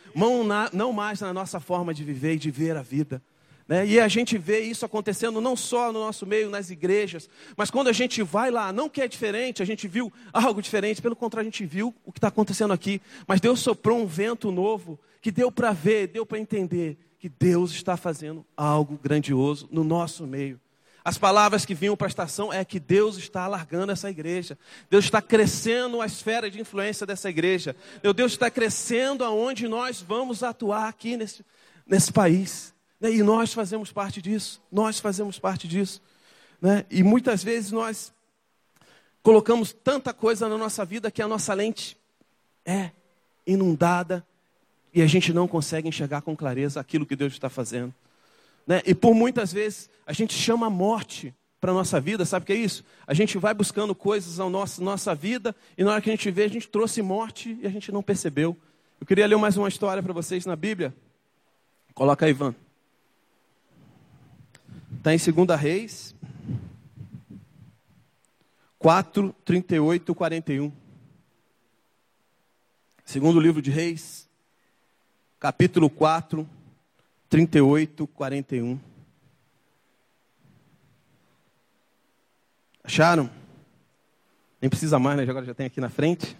não 0.74 0.92
mais 0.92 1.22
na 1.22 1.32
nossa 1.32 1.60
forma 1.60 1.94
de 1.94 2.04
viver 2.04 2.34
e 2.34 2.40
de 2.40 2.50
ver 2.50 2.76
a 2.76 2.82
vida. 2.82 3.22
Né? 3.68 3.86
E 3.86 4.00
a 4.00 4.08
gente 4.08 4.38
vê 4.38 4.62
isso 4.62 4.86
acontecendo 4.86 5.42
não 5.42 5.56
só 5.56 5.92
no 5.92 6.00
nosso 6.00 6.26
meio, 6.26 6.50
nas 6.50 6.70
igrejas, 6.70 7.30
mas 7.56 7.70
quando 7.70 7.90
a 7.90 7.94
gente 7.94 8.24
vai 8.24 8.50
lá, 8.50 8.72
não 8.72 8.88
que 8.88 9.02
é 9.02 9.08
diferente, 9.08 9.62
a 9.62 9.66
gente 9.66 9.88
viu 9.88 10.12
algo 10.32 10.62
diferente, 10.62 11.02
pelo 11.02 11.16
contrário, 11.16 11.48
a 11.48 11.52
gente 11.52 11.66
viu 11.66 11.94
o 12.06 12.12
que 12.12 12.20
está 12.20 12.30
acontecendo 12.30 12.74
aqui. 12.74 13.02
Mas 13.28 13.42
Deus 13.42 13.60
soprou 13.60 14.00
um 14.00 14.08
vento 14.08 14.52
novo 14.52 14.98
que 15.22 15.32
deu 15.32 15.52
para 15.52 15.74
ver, 15.74 16.08
deu 16.08 16.26
para 16.26 16.40
entender 16.40 16.98
que 17.20 17.28
Deus 17.28 17.72
está 17.72 17.98
fazendo 17.98 18.46
algo 18.56 18.98
grandioso 19.02 19.68
no 19.72 19.84
nosso 19.84 20.26
meio. 20.26 20.60
As 21.04 21.18
palavras 21.18 21.66
que 21.66 21.74
vinham 21.74 21.96
para 21.96 22.08
a 22.08 22.10
estação 22.10 22.52
é 22.52 22.64
que 22.66 22.80
Deus 22.82 23.18
está 23.18 23.44
alargando 23.44 23.92
essa 23.94 24.10
igreja. 24.10 24.58
Deus 24.90 25.06
está 25.06 25.22
crescendo 25.22 26.02
a 26.02 26.06
esfera 26.06 26.52
de 26.52 26.60
influência 26.60 27.08
dessa 27.08 27.30
igreja. 27.30 27.76
Deus 28.14 28.34
está 28.34 28.52
crescendo 28.52 29.24
aonde 29.24 29.70
nós 29.70 30.02
vamos 30.02 30.44
atuar 30.44 30.90
aqui 30.90 31.16
nesse, 31.16 31.46
nesse 31.88 32.12
país. 32.12 32.74
Né? 33.00 33.12
E 33.12 33.24
nós 33.24 33.54
fazemos 33.54 33.92
parte 33.92 34.22
disso. 34.22 34.62
Nós 34.72 35.00
fazemos 35.00 35.40
parte 35.40 35.68
disso. 35.68 36.02
Né? 36.62 36.86
E 36.90 37.04
muitas 37.04 37.44
vezes 37.44 37.72
nós 37.72 38.14
colocamos 39.22 39.74
tanta 39.74 40.14
coisa 40.14 40.48
na 40.48 40.58
nossa 40.58 40.86
vida 40.86 41.12
que 41.12 41.22
a 41.22 41.28
nossa 41.28 41.54
lente 41.54 41.98
é 42.66 42.92
inundada 43.46 44.26
e 44.94 45.02
a 45.02 45.08
gente 45.08 45.34
não 45.34 45.48
consegue 45.48 45.88
enxergar 45.88 46.22
com 46.22 46.36
clareza 46.36 46.80
aquilo 46.80 47.06
que 47.06 47.16
Deus 47.16 47.34
está 47.34 47.50
fazendo. 47.50 47.94
Né? 48.66 48.82
E 48.86 48.96
por 48.96 49.14
muitas 49.14 49.54
vezes 49.54 49.90
a 50.06 50.14
gente 50.14 50.34
chama 50.34 50.68
a 50.68 50.70
morte 50.70 51.34
para 51.60 51.72
a 51.72 51.74
nossa 51.74 52.00
vida, 52.00 52.24
sabe 52.24 52.44
o 52.44 52.46
que 52.46 52.54
é 52.54 52.58
isso? 52.58 52.84
A 53.06 53.14
gente 53.14 53.38
vai 53.38 53.54
buscando 53.54 53.96
coisas 53.96 54.38
na 54.38 54.50
nossa, 54.50 54.82
nossa 54.82 55.16
vida 55.16 55.56
e 55.78 55.84
na 55.84 55.92
hora 55.92 56.02
que 56.02 56.10
a 56.10 56.14
gente 56.14 56.30
vê, 56.30 56.44
a 56.44 56.50
gente 56.50 56.68
trouxe 56.68 57.02
morte 57.02 57.58
e 57.62 57.66
a 57.66 57.70
gente 57.70 57.92
não 57.92 58.04
percebeu. 58.04 58.56
Eu 59.00 59.08
queria 59.08 59.28
ler 59.28 59.38
mais 59.38 59.58
uma 59.58 59.68
história 59.68 60.02
para 60.02 60.14
vocês 60.14 60.46
na 60.46 60.56
Bíblia. 60.56 60.94
Coloca 61.94 62.26
aí, 62.26 62.32
Ivan. 62.32 62.54
Está 64.98 65.14
em 65.14 65.18
2 65.18 65.60
Reis 65.60 66.16
4, 68.80 69.36
38, 69.44 70.16
41. 70.16 70.72
Segundo 73.04 73.40
livro 73.40 73.62
de 73.62 73.72
Reis, 73.72 74.30
capítulo 75.40 75.90
4, 75.90 76.48
38, 77.30 78.08
41. 78.08 78.80
Acharam? 82.84 83.30
Nem 84.62 84.70
precisa 84.70 85.00
mais, 85.00 85.18
né? 85.18 85.24
Agora 85.24 85.46
já 85.46 85.54
tem 85.54 85.66
aqui 85.66 85.82
na 85.82 85.90
frente. 85.90 86.38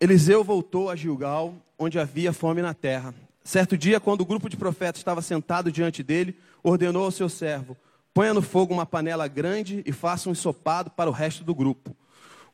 Eliseu 0.00 0.42
voltou 0.42 0.90
a 0.90 0.96
Gilgal, 0.96 1.54
onde 1.78 1.98
havia 1.98 2.32
fome 2.32 2.62
na 2.62 2.74
terra. 2.74 3.14
Certo 3.44 3.76
dia, 3.76 3.98
quando 3.98 4.20
o 4.20 4.26
grupo 4.26 4.48
de 4.48 4.56
profetas 4.56 5.00
estava 5.00 5.20
sentado 5.20 5.72
diante 5.72 6.02
dele, 6.02 6.36
ordenou 6.62 7.04
ao 7.04 7.10
seu 7.10 7.28
servo: 7.28 7.76
Ponha 8.14 8.34
no 8.34 8.42
fogo 8.42 8.72
uma 8.72 8.86
panela 8.86 9.26
grande 9.28 9.82
e 9.86 9.92
faça 9.92 10.28
um 10.28 10.32
ensopado 10.32 10.90
para 10.90 11.10
o 11.10 11.12
resto 11.12 11.42
do 11.44 11.54
grupo. 11.54 11.96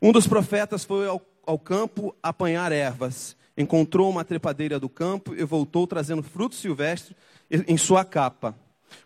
Um 0.01 0.11
dos 0.11 0.27
profetas 0.27 0.83
foi 0.83 1.07
ao 1.07 1.21
ao 1.49 1.57
campo 1.57 2.15
apanhar 2.21 2.71
ervas. 2.71 3.35
Encontrou 3.57 4.07
uma 4.07 4.23
trepadeira 4.23 4.79
do 4.79 4.87
campo 4.87 5.33
e 5.33 5.43
voltou 5.43 5.87
trazendo 5.87 6.21
frutos 6.21 6.59
silvestres 6.59 7.17
em 7.49 7.75
sua 7.75 8.05
capa. 8.05 8.55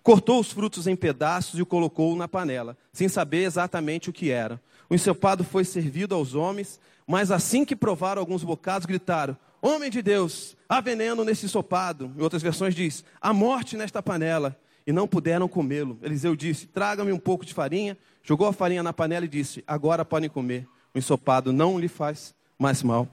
Cortou 0.04 0.42
os 0.42 0.52
frutos 0.52 0.86
em 0.86 0.96
pedaços 0.96 1.58
e 1.58 1.62
o 1.62 1.66
colocou 1.66 2.16
na 2.18 2.28
panela, 2.28 2.78
sem 2.92 3.08
saber 3.08 3.44
exatamente 3.44 4.10
o 4.10 4.14
que 4.14 4.30
era. 4.30 4.62
O 4.90 4.96
ensopado 4.96 5.44
foi 5.44 5.64
servido 5.64 6.14
aos 6.14 6.36
homens, 6.36 6.80
mas 7.08 7.32
assim 7.32 7.64
que 7.64 7.76
provaram 7.76 8.20
alguns 8.20 8.44
bocados, 8.44 8.86
gritaram: 8.86 9.38
Homem 9.66 9.90
de 9.90 10.02
Deus, 10.02 10.58
há 10.68 10.82
veneno 10.82 11.24
nesse 11.24 11.46
ensopado. 11.46 12.12
Em 12.18 12.22
outras 12.22 12.42
versões 12.42 12.76
diz: 12.76 13.04
Há 13.22 13.34
morte 13.34 13.78
nesta 13.78 14.04
panela. 14.04 14.60
E 14.86 14.92
não 14.92 15.08
puderam 15.08 15.48
comê-lo. 15.48 15.98
Eliseu 16.04 16.36
disse: 16.36 16.68
Traga-me 16.68 17.14
um 17.14 17.20
pouco 17.20 17.46
de 17.46 17.54
farinha. 17.54 17.98
Jogou 18.22 18.48
a 18.48 18.54
farinha 18.54 18.84
na 18.84 18.92
panela 18.92 19.26
e 19.26 19.30
disse: 19.30 19.64
Agora 19.66 20.04
podem 20.04 20.30
comer 20.30 20.68
o 20.94 20.98
ensopado 20.98 21.52
não 21.52 21.80
lhe 21.80 21.88
faz 21.88 22.36
mais 22.58 22.84
mal. 22.84 23.08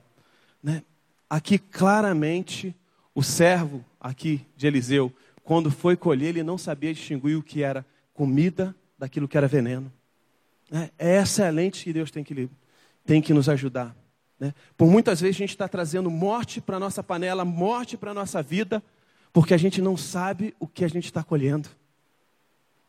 Né? 0.62 0.82
Aqui 1.28 1.58
claramente 1.58 2.74
o 3.14 3.22
servo 3.22 3.84
aqui 3.98 4.46
de 4.56 4.66
Eliseu, 4.66 5.12
quando 5.42 5.70
foi 5.70 5.96
colher, 5.96 6.28
ele 6.28 6.42
não 6.42 6.58
sabia 6.58 6.92
distinguir 6.92 7.36
o 7.36 7.42
que 7.42 7.62
era 7.62 7.84
comida 8.12 8.74
daquilo 8.98 9.26
que 9.26 9.36
era 9.36 9.48
veneno. 9.48 9.90
Né? 10.70 10.90
É 10.98 11.16
essa 11.16 11.46
a 11.46 11.50
lente 11.50 11.84
que 11.84 11.92
Deus 11.92 12.10
tem 12.10 12.22
que, 12.22 12.48
tem 13.04 13.22
que 13.22 13.32
nos 13.32 13.48
ajudar. 13.48 13.96
Né? 14.40 14.54
Por 14.76 14.88
muitas 14.88 15.20
vezes 15.20 15.36
a 15.36 15.38
gente 15.40 15.50
está 15.50 15.68
trazendo 15.68 16.10
morte 16.10 16.62
para 16.62 16.78
a 16.78 16.80
nossa 16.80 17.02
panela, 17.02 17.44
morte 17.44 17.98
para 17.98 18.12
a 18.12 18.14
nossa 18.14 18.42
vida, 18.42 18.82
porque 19.32 19.52
a 19.52 19.58
gente 19.58 19.82
não 19.82 19.98
sabe 19.98 20.54
o 20.58 20.66
que 20.66 20.82
a 20.82 20.88
gente 20.88 21.04
está 21.04 21.22
colhendo. 21.22 21.68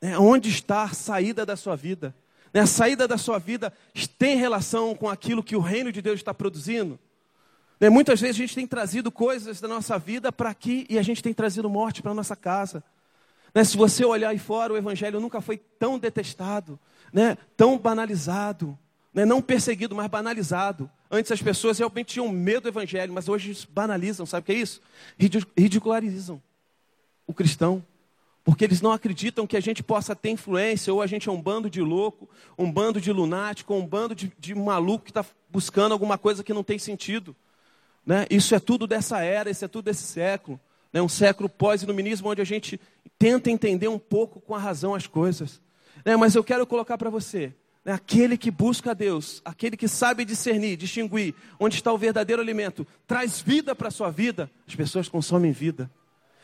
É, 0.01 0.17
onde 0.17 0.49
está 0.49 0.83
a 0.83 0.93
saída 0.93 1.45
da 1.45 1.57
sua 1.57 1.75
vida? 1.75 2.15
Né, 2.53 2.61
a 2.61 2.65
saída 2.65 3.07
da 3.07 3.17
sua 3.17 3.37
vida 3.37 3.71
tem 4.17 4.37
relação 4.37 4.95
com 4.95 5.09
aquilo 5.09 5.43
que 5.43 5.55
o 5.55 5.59
reino 5.59 5.91
de 5.91 6.01
Deus 6.01 6.19
está 6.19 6.33
produzindo. 6.33 6.97
Né, 7.79 7.89
muitas 7.89 8.21
vezes 8.21 8.37
a 8.37 8.39
gente 8.39 8.55
tem 8.55 8.65
trazido 8.65 9.11
coisas 9.11 9.59
da 9.59 9.67
nossa 9.67 9.99
vida 9.99 10.31
para 10.31 10.49
aqui 10.49 10.87
e 10.89 10.97
a 10.97 11.03
gente 11.03 11.21
tem 11.21 11.33
trazido 11.33 11.69
morte 11.69 12.01
para 12.01 12.11
a 12.11 12.15
nossa 12.15 12.35
casa. 12.35 12.81
Né, 13.53 13.63
se 13.63 13.75
você 13.75 14.05
olhar 14.05 14.29
aí 14.29 14.39
fora, 14.39 14.73
o 14.73 14.77
evangelho 14.77 15.19
nunca 15.19 15.41
foi 15.41 15.57
tão 15.57 15.99
detestado, 15.99 16.79
tão 17.57 17.77
banalizado, 17.77 18.79
não 19.13 19.41
perseguido, 19.41 19.93
mas 19.93 20.07
banalizado. 20.07 20.89
Antes 21.13 21.29
as 21.29 21.41
pessoas 21.41 21.77
realmente 21.77 22.13
tinham 22.13 22.29
medo 22.29 22.61
do 22.61 22.69
evangelho, 22.69 23.11
mas 23.11 23.27
hoje 23.27 23.67
banalizam, 23.69 24.25
sabe 24.25 24.43
o 24.43 24.45
que 24.45 24.51
é 24.53 24.55
isso? 24.55 24.81
Ridicularizam 25.57 26.41
o 27.27 27.33
cristão. 27.33 27.85
Porque 28.45 28.63
eles 28.63 28.81
não 28.81 28.93
acreditam 28.93 29.45
que 29.45 29.57
a 29.57 29.59
gente 29.59 29.83
possa 29.83 30.15
ter 30.15 30.29
influência, 30.29 30.91
ou 30.91 31.01
a 31.01 31.07
gente 31.07 31.27
é 31.27 31.31
um 31.31 31.41
bando 31.41 31.69
de 31.69 31.81
louco, 31.81 32.29
um 32.57 32.71
bando 32.71 33.01
de 33.01 33.11
lunático, 33.11 33.73
um 33.73 33.85
bando 33.85 34.15
de, 34.15 34.31
de 34.39 34.55
maluco 34.55 35.03
que 35.03 35.11
está 35.11 35.23
buscando 35.49 35.91
alguma 35.91 36.17
coisa 36.17 36.45
que 36.45 36.53
não 36.53 36.63
tem 36.63 36.79
sentido. 36.79 37.35
Né? 38.05 38.25
Isso 38.29 38.55
é 38.55 38.59
tudo 38.59 38.87
dessa 38.87 39.19
era, 39.21 39.51
isso 39.51 39.65
é 39.65 39.67
tudo 39.67 39.85
desse 39.85 40.03
século. 40.03 40.59
Né? 40.93 41.01
Um 41.01 41.09
século 41.09 41.49
pós-iluminismo, 41.49 42.29
onde 42.29 42.41
a 42.41 42.45
gente 42.45 42.79
tenta 43.19 43.51
entender 43.51 43.89
um 43.89 43.99
pouco 43.99 44.39
com 44.39 44.55
a 44.55 44.59
razão 44.59 44.95
as 44.95 45.07
coisas. 45.07 45.61
Né? 46.05 46.15
Mas 46.15 46.35
eu 46.35 46.43
quero 46.43 46.65
colocar 46.65 46.97
para 46.97 47.09
você? 47.09 47.53
Aquele 47.85 48.37
que 48.37 48.51
busca 48.51 48.91
a 48.91 48.93
Deus, 48.93 49.41
aquele 49.43 49.75
que 49.75 49.87
sabe 49.87 50.23
discernir, 50.23 50.77
distinguir 50.77 51.33
onde 51.59 51.75
está 51.75 51.91
o 51.91 51.97
verdadeiro 51.97 52.41
alimento, 52.41 52.85
traz 53.07 53.41
vida 53.41 53.73
para 53.73 53.87
a 53.87 53.91
sua 53.91 54.11
vida, 54.11 54.51
as 54.67 54.75
pessoas 54.75 55.09
consomem 55.09 55.51
vida. 55.51 55.89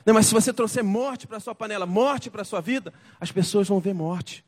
Mas 0.05 0.27
se 0.27 0.33
você 0.33 0.53
trouxer 0.53 0.83
morte 0.83 1.27
para 1.27 1.37
a 1.37 1.39
sua 1.39 1.53
panela, 1.53 1.85
morte 1.85 2.29
para 2.29 2.41
a 2.41 2.45
sua 2.45 2.61
vida, 2.61 2.93
as 3.19 3.31
pessoas 3.31 3.67
vão 3.67 3.79
ver 3.79 3.93
morte. 3.93 4.43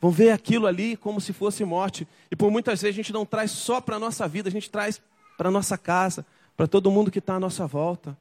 Vão 0.00 0.10
ver 0.10 0.30
aquilo 0.30 0.66
ali 0.66 0.96
como 0.96 1.20
se 1.20 1.32
fosse 1.32 1.64
morte. 1.64 2.06
E 2.30 2.36
por 2.36 2.50
muitas 2.50 2.80
vezes 2.80 2.94
a 2.94 2.96
gente 2.96 3.12
não 3.12 3.26
traz 3.26 3.50
só 3.50 3.80
para 3.80 3.96
a 3.96 3.98
nossa 3.98 4.26
vida, 4.26 4.48
a 4.48 4.52
gente 4.52 4.70
traz 4.70 5.02
para 5.36 5.48
a 5.48 5.52
nossa 5.52 5.76
casa, 5.76 6.24
para 6.56 6.66
todo 6.66 6.90
mundo 6.90 7.10
que 7.10 7.18
está 7.18 7.34
à 7.34 7.40
nossa 7.40 7.66
volta. 7.66 8.16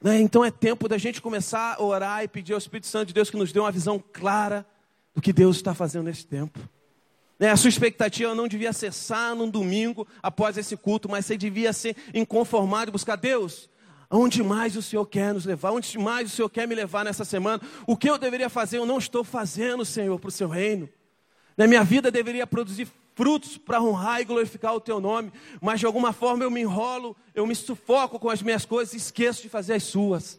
Né? 0.00 0.20
Então 0.20 0.44
é 0.44 0.50
tempo 0.50 0.88
da 0.88 0.96
gente 0.96 1.20
começar 1.20 1.74
a 1.74 1.82
orar 1.82 2.22
e 2.22 2.28
pedir 2.28 2.52
ao 2.52 2.58
Espírito 2.58 2.86
Santo 2.86 3.08
de 3.08 3.14
Deus 3.14 3.28
que 3.28 3.36
nos 3.36 3.52
dê 3.52 3.58
uma 3.58 3.72
visão 3.72 4.02
clara 4.12 4.64
do 5.14 5.20
que 5.20 5.32
Deus 5.32 5.56
está 5.56 5.74
fazendo 5.74 6.04
nesse 6.04 6.26
tempo. 6.26 6.58
Né? 7.38 7.50
A 7.50 7.56
sua 7.56 7.68
expectativa 7.68 8.34
não 8.34 8.48
devia 8.48 8.72
cessar 8.72 9.34
num 9.34 9.48
domingo 9.48 10.06
após 10.22 10.56
esse 10.56 10.76
culto, 10.76 11.08
mas 11.08 11.26
você 11.26 11.36
devia 11.36 11.72
ser 11.72 11.96
inconformado 12.14 12.90
e 12.90 12.92
buscar 12.92 13.16
Deus. 13.16 13.68
Onde 14.10 14.42
mais 14.42 14.76
o 14.76 14.82
Senhor 14.82 15.04
quer 15.06 15.34
nos 15.34 15.44
levar? 15.44 15.72
Onde 15.72 15.98
mais 15.98 16.32
o 16.32 16.34
Senhor 16.34 16.48
quer 16.48 16.66
me 16.66 16.74
levar 16.74 17.04
nessa 17.04 17.24
semana? 17.24 17.60
O 17.86 17.96
que 17.96 18.08
eu 18.08 18.16
deveria 18.16 18.48
fazer? 18.48 18.78
Eu 18.78 18.86
não 18.86 18.98
estou 18.98 19.24
fazendo, 19.24 19.84
Senhor, 19.84 20.18
para 20.18 20.28
o 20.28 20.32
seu 20.32 20.48
reino. 20.48 20.88
Na 21.56 21.66
minha 21.66 21.82
vida 21.82 22.10
deveria 22.10 22.46
produzir 22.46 22.88
frutos 23.14 23.56
para 23.56 23.82
honrar 23.82 24.20
e 24.20 24.24
glorificar 24.24 24.74
o 24.74 24.80
teu 24.80 25.00
nome, 25.00 25.32
mas 25.60 25.80
de 25.80 25.86
alguma 25.86 26.12
forma 26.12 26.44
eu 26.44 26.50
me 26.50 26.60
enrolo, 26.60 27.16
eu 27.34 27.46
me 27.46 27.54
sufoco 27.54 28.18
com 28.18 28.28
as 28.28 28.42
minhas 28.42 28.66
coisas 28.66 28.92
e 28.92 28.98
esqueço 28.98 29.42
de 29.42 29.48
fazer 29.48 29.72
as 29.72 29.84
suas. 29.84 30.38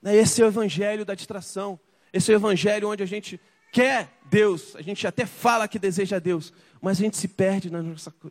Né, 0.00 0.14
esse 0.14 0.40
é 0.40 0.44
o 0.44 0.48
evangelho 0.48 1.04
da 1.04 1.14
distração. 1.14 1.78
Esse 2.12 2.32
é 2.32 2.34
o 2.34 2.38
evangelho 2.38 2.88
onde 2.88 3.02
a 3.02 3.06
gente 3.06 3.40
quer 3.72 4.08
Deus, 4.24 4.74
a 4.76 4.82
gente 4.82 5.06
até 5.06 5.24
fala 5.24 5.68
que 5.68 5.78
deseja 5.78 6.18
Deus, 6.18 6.52
mas 6.80 6.98
a 6.98 7.02
gente 7.02 7.16
se 7.16 7.28
perde 7.28 7.70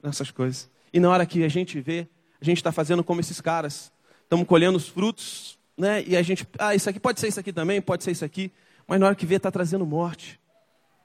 nessas 0.03 0.31
coisas. 0.31 0.69
E 0.91 0.99
na 0.99 1.09
hora 1.09 1.25
que 1.25 1.43
a 1.43 1.49
gente 1.49 1.79
vê, 1.79 2.07
a 2.39 2.45
gente 2.45 2.57
está 2.57 2.71
fazendo 2.71 3.03
como 3.03 3.19
esses 3.19 3.39
caras 3.41 3.91
estamos 4.23 4.47
colhendo 4.47 4.77
os 4.77 4.87
frutos, 4.87 5.57
né? 5.77 6.03
E 6.05 6.15
a 6.15 6.21
gente, 6.21 6.47
ah, 6.57 6.75
isso 6.75 6.89
aqui 6.89 6.99
pode 6.99 7.19
ser 7.19 7.27
isso 7.27 7.39
aqui 7.39 7.51
também, 7.51 7.81
pode 7.81 8.03
ser 8.03 8.11
isso 8.11 8.25
aqui, 8.25 8.51
mas 8.87 8.99
na 8.99 9.07
hora 9.07 9.15
que 9.15 9.25
vê 9.25 9.35
está 9.35 9.51
trazendo 9.51 9.85
morte. 9.85 10.39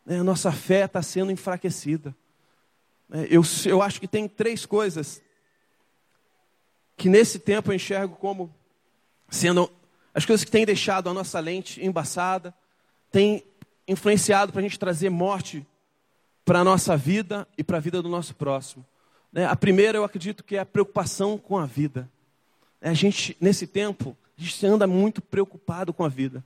Né? 0.05 0.21
A 0.21 0.25
nossa 0.25 0.53
fé 0.53 0.85
está 0.85 1.03
sendo 1.03 1.33
enfraquecida. 1.33 2.15
Né? 3.09 3.27
Eu, 3.31 3.43
eu 3.67 3.83
acho 3.83 4.01
que 4.01 4.09
tem 4.09 4.29
três 4.29 4.65
coisas 4.67 5.23
que 6.97 7.09
nesse 7.09 7.39
tempo 7.39 7.71
eu 7.71 7.77
enxergo 7.77 8.17
como 8.17 8.55
sendo 9.29 9.71
as 10.13 10.25
coisas 10.25 10.45
que 10.45 10.51
têm 10.51 10.67
deixado 10.67 11.09
a 11.09 11.15
nossa 11.15 11.39
lente 11.39 11.85
embaçada, 11.85 12.55
têm 13.11 13.45
influenciado 13.91 14.53
para 14.53 14.61
a 14.61 14.63
gente 14.63 14.79
trazer 14.79 15.11
morte 15.11 15.67
para 16.45 16.61
a 16.61 16.65
nossa 16.65 16.97
vida 16.97 17.47
e 17.59 17.65
para 17.65 17.77
a 17.77 17.81
vida 17.81 18.01
do 18.01 18.09
nosso 18.09 18.35
próximo. 18.35 18.87
Né? 19.33 19.45
A 19.47 19.57
primeira, 19.57 19.99
eu 19.99 20.05
acredito 20.05 20.45
que 20.45 20.57
é 20.57 20.61
a 20.61 20.67
preocupação 20.67 21.37
com 21.37 21.59
a 21.59 21.67
vida. 21.67 22.09
A 22.81 22.95
gente, 22.95 23.37
nesse 23.41 23.67
tempo, 23.67 24.17
a 24.39 24.43
gente 24.43 24.65
anda 24.65 24.87
muito 24.87 25.21
preocupado 25.21 25.93
com 25.93 26.05
a 26.05 26.09
vida. 26.09 26.45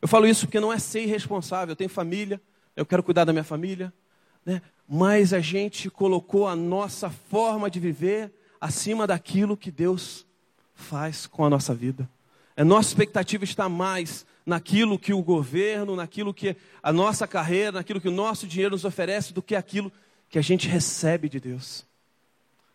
Eu 0.00 0.08
falo 0.08 0.26
isso 0.26 0.46
porque 0.46 0.60
não 0.60 0.72
é 0.72 0.78
ser 0.78 1.04
irresponsável. 1.04 1.72
Eu 1.72 1.76
tenho 1.76 1.88
família, 1.88 2.40
eu 2.76 2.84
quero 2.84 3.02
cuidar 3.02 3.24
da 3.24 3.32
minha 3.32 3.44
família, 3.44 3.92
né? 4.44 4.60
mas 4.88 5.32
a 5.32 5.40
gente 5.40 5.88
colocou 5.88 6.48
a 6.48 6.56
nossa 6.56 7.08
forma 7.08 7.70
de 7.70 7.78
viver 7.78 8.32
acima 8.60 9.06
daquilo 9.06 9.56
que 9.56 9.70
Deus 9.70 10.26
faz 10.74 11.28
com 11.28 11.44
a 11.44 11.50
nossa 11.50 11.72
vida. 11.72 12.10
A 12.56 12.64
nossa 12.64 12.88
expectativa 12.88 13.44
está 13.44 13.68
mais 13.68 14.26
naquilo 14.44 14.98
que 14.98 15.12
o 15.12 15.22
governo, 15.22 15.96
naquilo 15.96 16.34
que 16.34 16.56
a 16.82 16.92
nossa 16.92 17.26
carreira, 17.26 17.72
naquilo 17.72 18.00
que 18.00 18.08
o 18.08 18.12
nosso 18.12 18.46
dinheiro 18.46 18.72
nos 18.72 18.84
oferece, 18.84 19.32
do 19.32 19.42
que 19.42 19.54
aquilo 19.54 19.92
que 20.28 20.38
a 20.38 20.42
gente 20.42 20.68
recebe 20.68 21.28
de 21.28 21.38
Deus. 21.38 21.86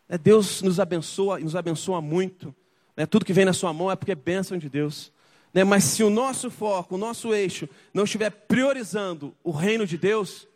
É, 0.07 0.17
Deus 0.17 0.61
nos 0.61 0.79
abençoa 0.79 1.39
e 1.39 1.43
nos 1.43 1.55
abençoa 1.55 2.01
muito. 2.01 2.55
Né? 2.95 3.05
Tudo 3.05 3.25
que 3.25 3.33
vem 3.33 3.45
na 3.45 3.53
sua 3.53 3.73
mão 3.73 3.91
é 3.91 3.95
porque 3.95 4.11
é 4.11 4.15
bênção 4.15 4.57
de 4.57 4.69
Deus. 4.69 5.11
Né? 5.53 5.63
Mas 5.63 5.83
se 5.83 6.03
o 6.03 6.09
nosso 6.09 6.49
foco, 6.49 6.95
o 6.95 6.97
nosso 6.97 7.33
eixo, 7.33 7.67
não 7.93 8.05
estiver 8.05 8.29
priorizando 8.29 9.35
o 9.43 9.51
reino 9.51 9.85
de 9.85 9.97
Deus, 9.97 10.47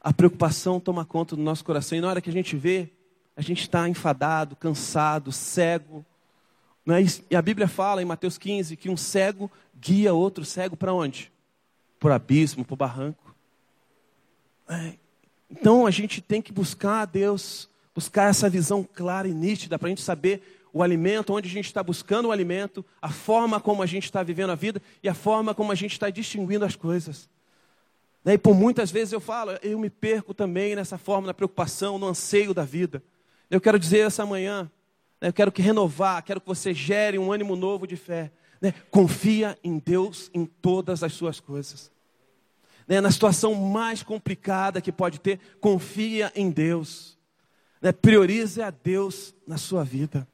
a 0.00 0.12
preocupação 0.12 0.80
toma 0.80 1.04
conta 1.04 1.36
do 1.36 1.42
nosso 1.42 1.64
coração. 1.64 1.98
E 1.98 2.00
na 2.00 2.08
hora 2.08 2.20
que 2.20 2.30
a 2.30 2.32
gente 2.32 2.56
vê, 2.56 2.90
a 3.36 3.42
gente 3.42 3.62
está 3.62 3.88
enfadado, 3.88 4.56
cansado, 4.56 5.30
cego. 5.30 6.04
É? 6.88 7.04
E 7.30 7.36
a 7.36 7.42
Bíblia 7.42 7.68
fala 7.68 8.00
em 8.00 8.04
Mateus 8.04 8.38
15 8.38 8.76
que 8.76 8.88
um 8.88 8.96
cego 8.96 9.50
guia 9.78 10.14
outro 10.14 10.44
cego 10.44 10.76
para 10.76 10.92
onde? 10.92 11.30
Para 11.98 12.10
o 12.10 12.12
abismo, 12.14 12.64
para 12.64 12.74
o 12.74 12.76
barranco. 12.76 13.34
É. 14.68 14.94
Então 15.50 15.86
a 15.86 15.90
gente 15.90 16.20
tem 16.20 16.42
que 16.42 16.52
buscar 16.52 17.02
a 17.02 17.04
Deus, 17.04 17.68
buscar 17.94 18.30
essa 18.30 18.48
visão 18.48 18.82
clara 18.84 19.26
e 19.26 19.32
nítida 19.32 19.78
para 19.78 19.86
a 19.86 19.90
gente 19.90 20.02
saber 20.02 20.42
o 20.72 20.82
alimento, 20.82 21.32
onde 21.32 21.48
a 21.48 21.52
gente 21.52 21.66
está 21.66 21.82
buscando 21.82 22.28
o 22.28 22.32
alimento, 22.32 22.84
a 23.00 23.10
forma 23.10 23.60
como 23.60 23.82
a 23.82 23.86
gente 23.86 24.04
está 24.04 24.22
vivendo 24.22 24.50
a 24.50 24.54
vida 24.54 24.80
e 25.02 25.08
a 25.08 25.14
forma 25.14 25.54
como 25.54 25.72
a 25.72 25.74
gente 25.74 25.92
está 25.92 26.10
distinguindo 26.10 26.64
as 26.64 26.76
coisas. 26.76 27.28
Né, 28.24 28.34
e 28.34 28.38
por 28.38 28.54
muitas 28.54 28.90
vezes 28.90 29.12
eu 29.12 29.20
falo, 29.20 29.52
eu 29.62 29.78
me 29.78 29.88
perco 29.88 30.34
também 30.34 30.76
nessa 30.76 30.98
forma, 30.98 31.26
na 31.26 31.34
preocupação, 31.34 31.98
no 31.98 32.06
anseio 32.06 32.52
da 32.52 32.64
vida. 32.64 33.02
Eu 33.50 33.60
quero 33.60 33.78
dizer 33.78 34.00
essa 34.00 34.26
manhã, 34.26 34.64
né, 34.64 34.70
eu 35.20 35.32
quero 35.32 35.50
que 35.50 35.62
renovar, 35.62 36.22
quero 36.22 36.40
que 36.40 36.46
você 36.46 36.72
gere 36.72 37.18
um 37.18 37.32
ânimo 37.32 37.56
novo 37.56 37.86
de 37.86 37.96
fé. 37.96 38.30
Né? 38.60 38.72
Confia 38.90 39.58
em 39.62 39.78
Deus 39.78 40.30
em 40.32 40.44
todas 40.44 41.02
as 41.02 41.12
suas 41.12 41.40
coisas. 41.40 41.90
Né? 42.86 43.00
Na 43.00 43.10
situação 43.10 43.54
mais 43.54 44.02
complicada 44.02 44.80
que 44.80 44.92
pode 44.92 45.18
ter, 45.20 45.40
confia 45.60 46.32
em 46.34 46.50
Deus. 46.50 47.18
Né? 47.82 47.92
Priorize 47.92 48.62
a 48.62 48.70
Deus 48.70 49.34
na 49.46 49.58
sua 49.58 49.84
vida. 49.84 50.26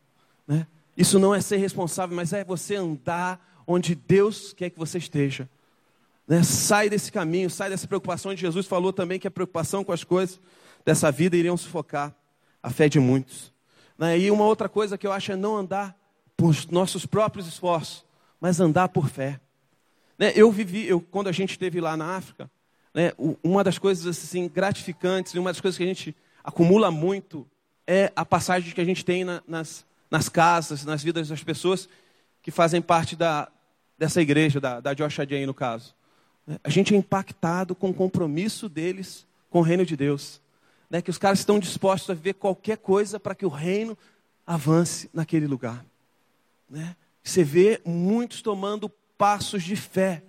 Né? 0.47 0.67
Isso 0.97 1.19
não 1.19 1.35
é 1.35 1.41
ser 1.41 1.57
responsável, 1.57 2.15
mas 2.15 2.33
é 2.33 2.45
você 2.45 2.77
andar 2.77 3.65
onde 3.67 3.95
Deus 3.95 4.53
quer 4.53 4.71
que 4.71 4.79
você 4.79 4.99
esteja. 4.99 5.49
Né? 6.29 6.43
Sai 6.43 6.91
desse 6.91 7.11
caminho, 7.11 7.49
sai 7.49 7.71
dessa 7.71 7.89
preocupação. 7.89 8.37
Jesus 8.37 8.67
falou 8.67 8.93
também 8.93 9.19
que 9.19 9.29
a 9.29 9.31
preocupação 9.31 9.83
com 9.83 9.93
as 9.93 10.05
coisas 10.05 10.39
dessa 10.85 11.11
vida 11.11 11.37
iriam 11.37 11.57
sufocar 11.57 12.15
a 12.63 12.71
fé 12.71 12.89
de 12.89 13.01
muitos. 13.01 13.54
Né? 13.99 14.19
E 14.19 14.31
uma 14.31 14.45
outra 14.45 14.69
coisa 14.69 14.99
que 14.99 15.07
eu 15.07 15.13
acho 15.13 15.33
é 15.33 15.37
não 15.37 15.57
andar 15.57 15.97
por 16.37 16.55
nossos 16.71 17.07
próprios 17.07 17.47
esforços, 17.47 18.05
mas 18.41 18.61
andar 18.61 18.89
por 18.89 19.09
fé. 19.09 19.41
Né? 20.19 20.33
Eu 20.35 20.51
vivi, 20.51 20.87
eu, 20.87 21.01
quando 21.01 21.29
a 21.29 21.33
gente 21.33 21.51
esteve 21.51 21.81
lá 21.81 21.97
na 21.97 22.17
África, 22.17 22.51
né, 22.93 23.13
uma 23.43 23.65
das 23.65 23.79
coisas 23.79 24.07
assim 24.07 24.49
gratificantes, 24.49 25.35
uma 25.35 25.51
das 25.51 25.61
coisas 25.61 25.77
que 25.77 25.85
a 25.85 25.87
gente 25.87 26.15
acumula 26.43 26.91
muito 26.91 27.47
é 27.87 28.13
a 28.15 28.25
passagem 28.25 28.73
que 28.73 28.81
a 28.81 28.85
gente 28.85 29.05
tem 29.05 29.25
na, 29.25 29.43
nas, 29.47 29.85
nas 30.11 30.29
casas, 30.29 30.85
nas 30.85 31.03
vidas 31.03 31.29
das 31.29 31.43
pessoas 31.43 31.89
que 32.43 32.51
fazem 32.51 32.81
parte 32.81 33.17
da, 33.17 33.49
dessa 33.99 34.21
igreja, 34.23 34.61
da, 34.61 34.81
da 34.81 34.95
Josh 34.95 35.17
Jane, 35.17 35.47
no 35.47 35.55
caso. 35.55 35.95
A 36.63 36.69
gente 36.69 36.95
é 36.95 36.97
impactado 36.97 37.75
com 37.75 37.91
o 37.91 37.95
compromisso 37.95 38.69
deles 38.69 39.27
com 39.51 39.61
o 39.61 39.63
reino 39.63 39.85
de 39.87 39.97
Deus. 39.97 40.41
Né? 40.95 41.03
Que 41.03 41.11
os 41.11 41.19
caras 41.19 41.41
estão 41.41 41.59
dispostos 41.59 42.09
a 42.09 42.15
viver 42.15 42.35
qualquer 42.35 42.77
coisa 42.77 43.19
para 43.19 43.35
que 43.35 43.45
o 43.45 43.49
reino 43.49 43.99
avance 44.47 45.11
naquele 45.13 45.45
lugar. 45.45 45.85
Né? 46.71 46.95
Você 47.21 47.43
vê 47.43 47.81
muitos 47.85 48.41
tomando 48.41 48.89
passos 49.19 49.65
de 49.65 49.75
fé. 49.75 50.23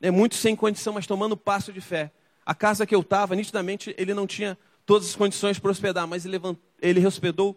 Né? 0.00 0.10
Muitos 0.10 0.38
sem 0.38 0.56
condição, 0.56 0.94
mas 0.94 1.06
tomando 1.06 1.36
passo 1.36 1.70
de 1.70 1.82
fé. 1.82 2.10
A 2.46 2.54
casa 2.54 2.86
que 2.86 2.94
eu 2.94 3.02
estava, 3.02 3.36
nitidamente, 3.36 3.94
ele 3.98 4.14
não 4.14 4.26
tinha 4.26 4.56
todas 4.86 5.06
as 5.06 5.14
condições 5.14 5.58
para 5.58 5.70
hospedar, 5.70 6.06
mas 6.06 6.24
ele, 6.24 6.40
ele 6.80 7.06
hospedou 7.06 7.54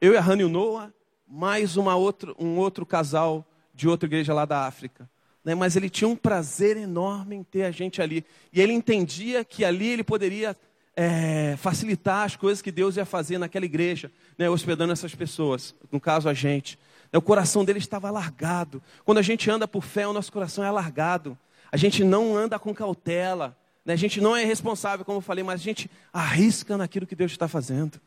eu 0.00 0.12
e 0.12 0.16
a 0.16 0.20
Hannah 0.20 0.42
e 0.42 0.44
o 0.44 0.48
Noah, 0.48 0.94
mais 1.26 1.76
uma 1.76 1.96
outra, 1.96 2.32
um 2.38 2.56
outro 2.56 2.86
casal 2.86 3.44
de 3.74 3.88
outra 3.88 4.06
igreja 4.06 4.32
lá 4.32 4.44
da 4.44 4.64
África. 4.64 5.10
Né? 5.44 5.56
Mas 5.56 5.74
ele 5.74 5.90
tinha 5.90 6.06
um 6.06 6.14
prazer 6.14 6.76
enorme 6.76 7.34
em 7.34 7.42
ter 7.42 7.64
a 7.64 7.72
gente 7.72 8.00
ali. 8.00 8.24
E 8.52 8.60
ele 8.60 8.72
entendia 8.72 9.44
que 9.44 9.64
ali 9.64 9.88
ele 9.88 10.04
poderia 10.04 10.56
é, 10.96 11.56
facilitar 11.58 12.24
as 12.24 12.34
coisas 12.34 12.62
que 12.62 12.72
Deus 12.72 12.96
ia 12.96 13.04
fazer 13.04 13.36
naquela 13.36 13.66
igreja, 13.66 14.10
né? 14.38 14.48
hospedando 14.48 14.92
essas 14.92 15.14
pessoas, 15.14 15.74
no 15.92 16.00
caso 16.00 16.28
a 16.28 16.34
gente. 16.34 16.78
O 17.12 17.20
coração 17.20 17.64
dele 17.64 17.78
estava 17.78 18.08
alargado. 18.08 18.82
Quando 19.04 19.18
a 19.18 19.22
gente 19.22 19.50
anda 19.50 19.68
por 19.68 19.84
fé, 19.84 20.08
o 20.08 20.12
nosso 20.12 20.32
coração 20.32 20.64
é 20.64 20.68
alargado. 20.68 21.38
A 21.70 21.76
gente 21.76 22.02
não 22.02 22.36
anda 22.36 22.58
com 22.58 22.74
cautela. 22.74 23.56
Né? 23.84 23.92
A 23.92 23.96
gente 23.96 24.20
não 24.20 24.34
é 24.34 24.44
responsável, 24.44 25.04
como 25.04 25.18
eu 25.18 25.22
falei, 25.22 25.44
mas 25.44 25.60
a 25.60 25.64
gente 25.64 25.90
arrisca 26.12 26.76
naquilo 26.76 27.06
que 27.06 27.14
Deus 27.14 27.30
está 27.30 27.46
fazendo. 27.46 28.00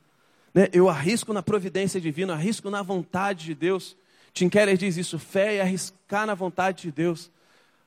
Né? 0.53 0.67
Eu 0.73 0.89
arrisco 0.89 1.31
na 1.31 1.41
providência 1.41 2.01
divina, 2.01 2.33
arrisco 2.33 2.69
na 2.69 2.81
vontade 2.81 3.45
de 3.45 3.55
Deus. 3.55 3.95
Tim 4.33 4.49
Keller 4.49 4.77
diz 4.77 4.97
isso: 4.97 5.17
fé 5.17 5.55
é 5.55 5.61
arriscar 5.61 6.25
na 6.25 6.35
vontade 6.35 6.83
de 6.83 6.91
Deus. 6.91 7.31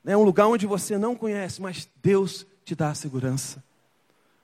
É 0.05 0.17
um 0.17 0.23
lugar 0.23 0.47
onde 0.47 0.65
você 0.65 0.97
não 0.97 1.15
conhece, 1.15 1.61
mas 1.61 1.87
Deus 2.01 2.45
te 2.65 2.75
dá 2.75 2.89
a 2.89 2.95
segurança. 2.95 3.63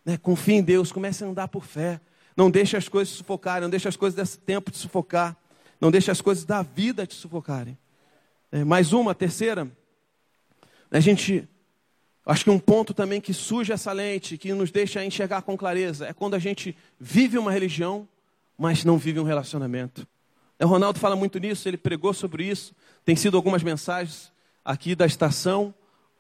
Né? 0.10 0.18
Confie 0.18 0.54
em 0.54 0.64
Deus, 0.64 0.92
comece 0.92 1.24
a 1.24 1.28
andar 1.28 1.48
por 1.50 1.64
fé. 1.64 2.02
Não 2.36 2.50
deixe 2.50 2.76
as 2.76 2.90
coisas 2.90 3.14
sufocarem, 3.14 3.62
não 3.62 3.70
deixe 3.70 3.88
as 3.88 3.96
coisas 3.96 4.16
desse 4.16 4.40
tempo 4.40 4.72
te 4.72 4.78
sufocar. 4.78 5.38
Não 5.80 5.92
deixe 5.92 6.10
as 6.10 6.20
coisas 6.20 6.44
da 6.46 6.64
vida 6.64 7.06
te 7.06 7.14
sufocarem. 7.14 7.78
É, 8.52 8.64
mais 8.64 8.92
uma, 8.92 9.14
terceira. 9.14 9.72
A 10.90 11.00
gente, 11.00 11.48
acho 12.26 12.44
que 12.44 12.50
um 12.50 12.58
ponto 12.58 12.92
também 12.92 13.22
que 13.22 13.36
suja 13.36 13.76
essa 13.76 13.92
lente, 13.92 14.36
que 14.36 14.52
nos 14.52 14.72
deixa 14.72 15.06
enxergar 15.06 15.44
com 15.44 15.56
clareza, 15.56 16.08
é 16.08 16.14
quando 16.14 16.34
a 16.34 16.40
gente 16.40 16.76
vive 17.00 17.38
uma 17.38 17.52
religião, 17.52 18.08
mas 18.58 18.84
não 18.84 18.98
vive 18.98 19.20
um 19.20 19.24
relacionamento. 19.24 20.08
O 20.60 20.66
Ronaldo 20.66 20.98
fala 20.98 21.16
muito 21.16 21.38
nisso, 21.38 21.68
ele 21.68 21.78
pregou 21.78 22.16
sobre 22.16 22.46
isso. 22.46 22.74
Tem 23.06 23.16
sido 23.16 23.38
algumas 23.38 23.62
mensagens 23.62 24.32
aqui 24.66 24.96
da 24.96 25.06
estação. 25.06 25.72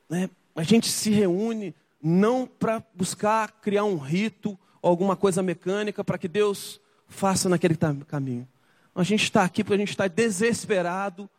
Né? 0.07 0.29
A 0.55 0.61
gente 0.61 0.87
se 0.87 1.09
reúne 1.09 1.73
não 2.01 2.47
para 2.47 2.83
buscar 2.93 3.51
criar 3.61 3.83
um 3.83 3.97
rito 3.97 4.57
ou 4.81 4.89
alguma 4.89 5.15
coisa 5.15 5.43
mecânica 5.43 6.03
para 6.03 6.17
que 6.17 6.27
Deus 6.27 6.79
faça 7.07 7.49
naquele 7.49 7.75
caminho. 8.07 8.47
A 8.95 9.03
gente 9.03 9.23
está 9.23 9.43
aqui 9.43 9.63
porque 9.63 9.75
a 9.75 9.79
gente 9.79 9.91
está 9.91 10.07
desesperado 10.07 11.29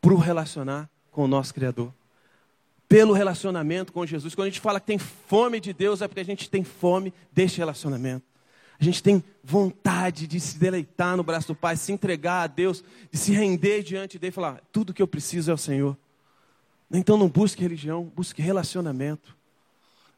por 0.00 0.14
relacionar 0.16 0.88
com 1.10 1.24
o 1.24 1.28
nosso 1.28 1.52
Criador. 1.52 1.92
Pelo 2.88 3.12
relacionamento 3.12 3.92
com 3.92 4.04
Jesus. 4.04 4.34
Quando 4.34 4.46
a 4.46 4.50
gente 4.50 4.60
fala 4.60 4.80
que 4.80 4.86
tem 4.86 4.98
fome 4.98 5.60
de 5.60 5.72
Deus, 5.72 6.02
é 6.02 6.08
porque 6.08 6.20
a 6.20 6.24
gente 6.24 6.50
tem 6.50 6.64
fome 6.64 7.12
deste 7.32 7.58
relacionamento. 7.58 8.24
A 8.80 8.84
gente 8.84 9.02
tem 9.02 9.22
vontade 9.44 10.26
de 10.26 10.40
se 10.40 10.58
deleitar 10.58 11.16
no 11.16 11.22
braço 11.22 11.48
do 11.48 11.54
Pai, 11.54 11.76
se 11.76 11.92
entregar 11.92 12.42
a 12.42 12.46
Deus, 12.46 12.82
de 13.12 13.18
se 13.18 13.32
render 13.32 13.82
diante 13.82 14.18
dele 14.18 14.30
e 14.30 14.34
falar: 14.34 14.62
tudo 14.72 14.94
que 14.94 15.02
eu 15.02 15.06
preciso 15.06 15.50
é 15.50 15.54
o 15.54 15.58
Senhor. 15.58 15.96
Então 16.90 17.18
não 17.18 17.28
busque 17.28 17.62
religião, 17.62 18.10
busque 18.16 18.40
relacionamento. 18.40 19.36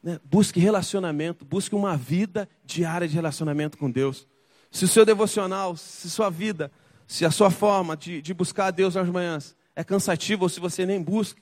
Né? 0.02 0.18
Busque 0.24 0.58
relacionamento, 0.58 1.44
busque 1.44 1.74
uma 1.74 1.96
vida 1.96 2.48
diária 2.64 3.06
de 3.06 3.14
relacionamento 3.14 3.78
com 3.78 3.90
Deus. 3.90 4.26
Se 4.70 4.84
o 4.84 4.88
seu 4.88 5.04
devocional, 5.04 5.76
se 5.76 6.10
sua 6.10 6.30
vida 6.30 6.70
se 7.12 7.26
a 7.26 7.30
sua 7.30 7.50
forma 7.50 7.94
de, 7.94 8.22
de 8.22 8.32
buscar 8.32 8.68
a 8.68 8.70
Deus 8.70 8.94
nas 8.94 9.06
manhãs 9.06 9.54
é 9.76 9.84
cansativa 9.84 10.44
ou 10.44 10.48
se 10.48 10.58
você 10.58 10.86
nem 10.86 11.02
busca, 11.02 11.38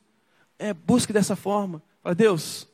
é, 0.58 0.74
busque 0.74 1.12
dessa 1.12 1.36
forma. 1.36 1.80
Fala, 2.02 2.12
Deus, 2.12 2.66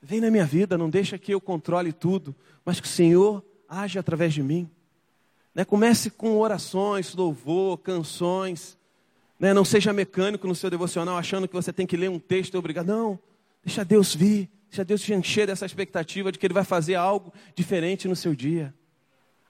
vem 0.00 0.20
na 0.20 0.30
minha 0.30 0.44
vida, 0.44 0.78
não 0.78 0.88
deixa 0.88 1.18
que 1.18 1.34
eu 1.34 1.40
controle 1.40 1.92
tudo, 1.92 2.32
mas 2.64 2.78
que 2.78 2.86
o 2.86 2.90
Senhor 2.90 3.44
age 3.68 3.98
através 3.98 4.32
de 4.32 4.40
mim. 4.40 4.70
Né? 5.52 5.64
Comece 5.64 6.10
com 6.10 6.38
orações, 6.38 7.12
louvor, 7.12 7.78
canções. 7.78 8.78
Né? 9.36 9.52
Não 9.52 9.64
seja 9.64 9.92
mecânico 9.92 10.46
no 10.46 10.54
seu 10.54 10.70
devocional, 10.70 11.16
achando 11.16 11.48
que 11.48 11.54
você 11.54 11.72
tem 11.72 11.88
que 11.88 11.96
ler 11.96 12.08
um 12.08 12.20
texto 12.20 12.54
e 12.54 12.56
obrigar. 12.56 12.84
Não, 12.84 13.18
deixa 13.64 13.84
Deus 13.84 14.14
vir, 14.14 14.48
deixa 14.68 14.84
Deus 14.84 15.02
te 15.02 15.12
encher 15.12 15.46
dessa 15.46 15.66
expectativa 15.66 16.30
de 16.30 16.38
que 16.38 16.46
Ele 16.46 16.54
vai 16.54 16.64
fazer 16.64 16.94
algo 16.94 17.32
diferente 17.54 18.06
no 18.06 18.16
seu 18.16 18.34
dia. 18.34 18.74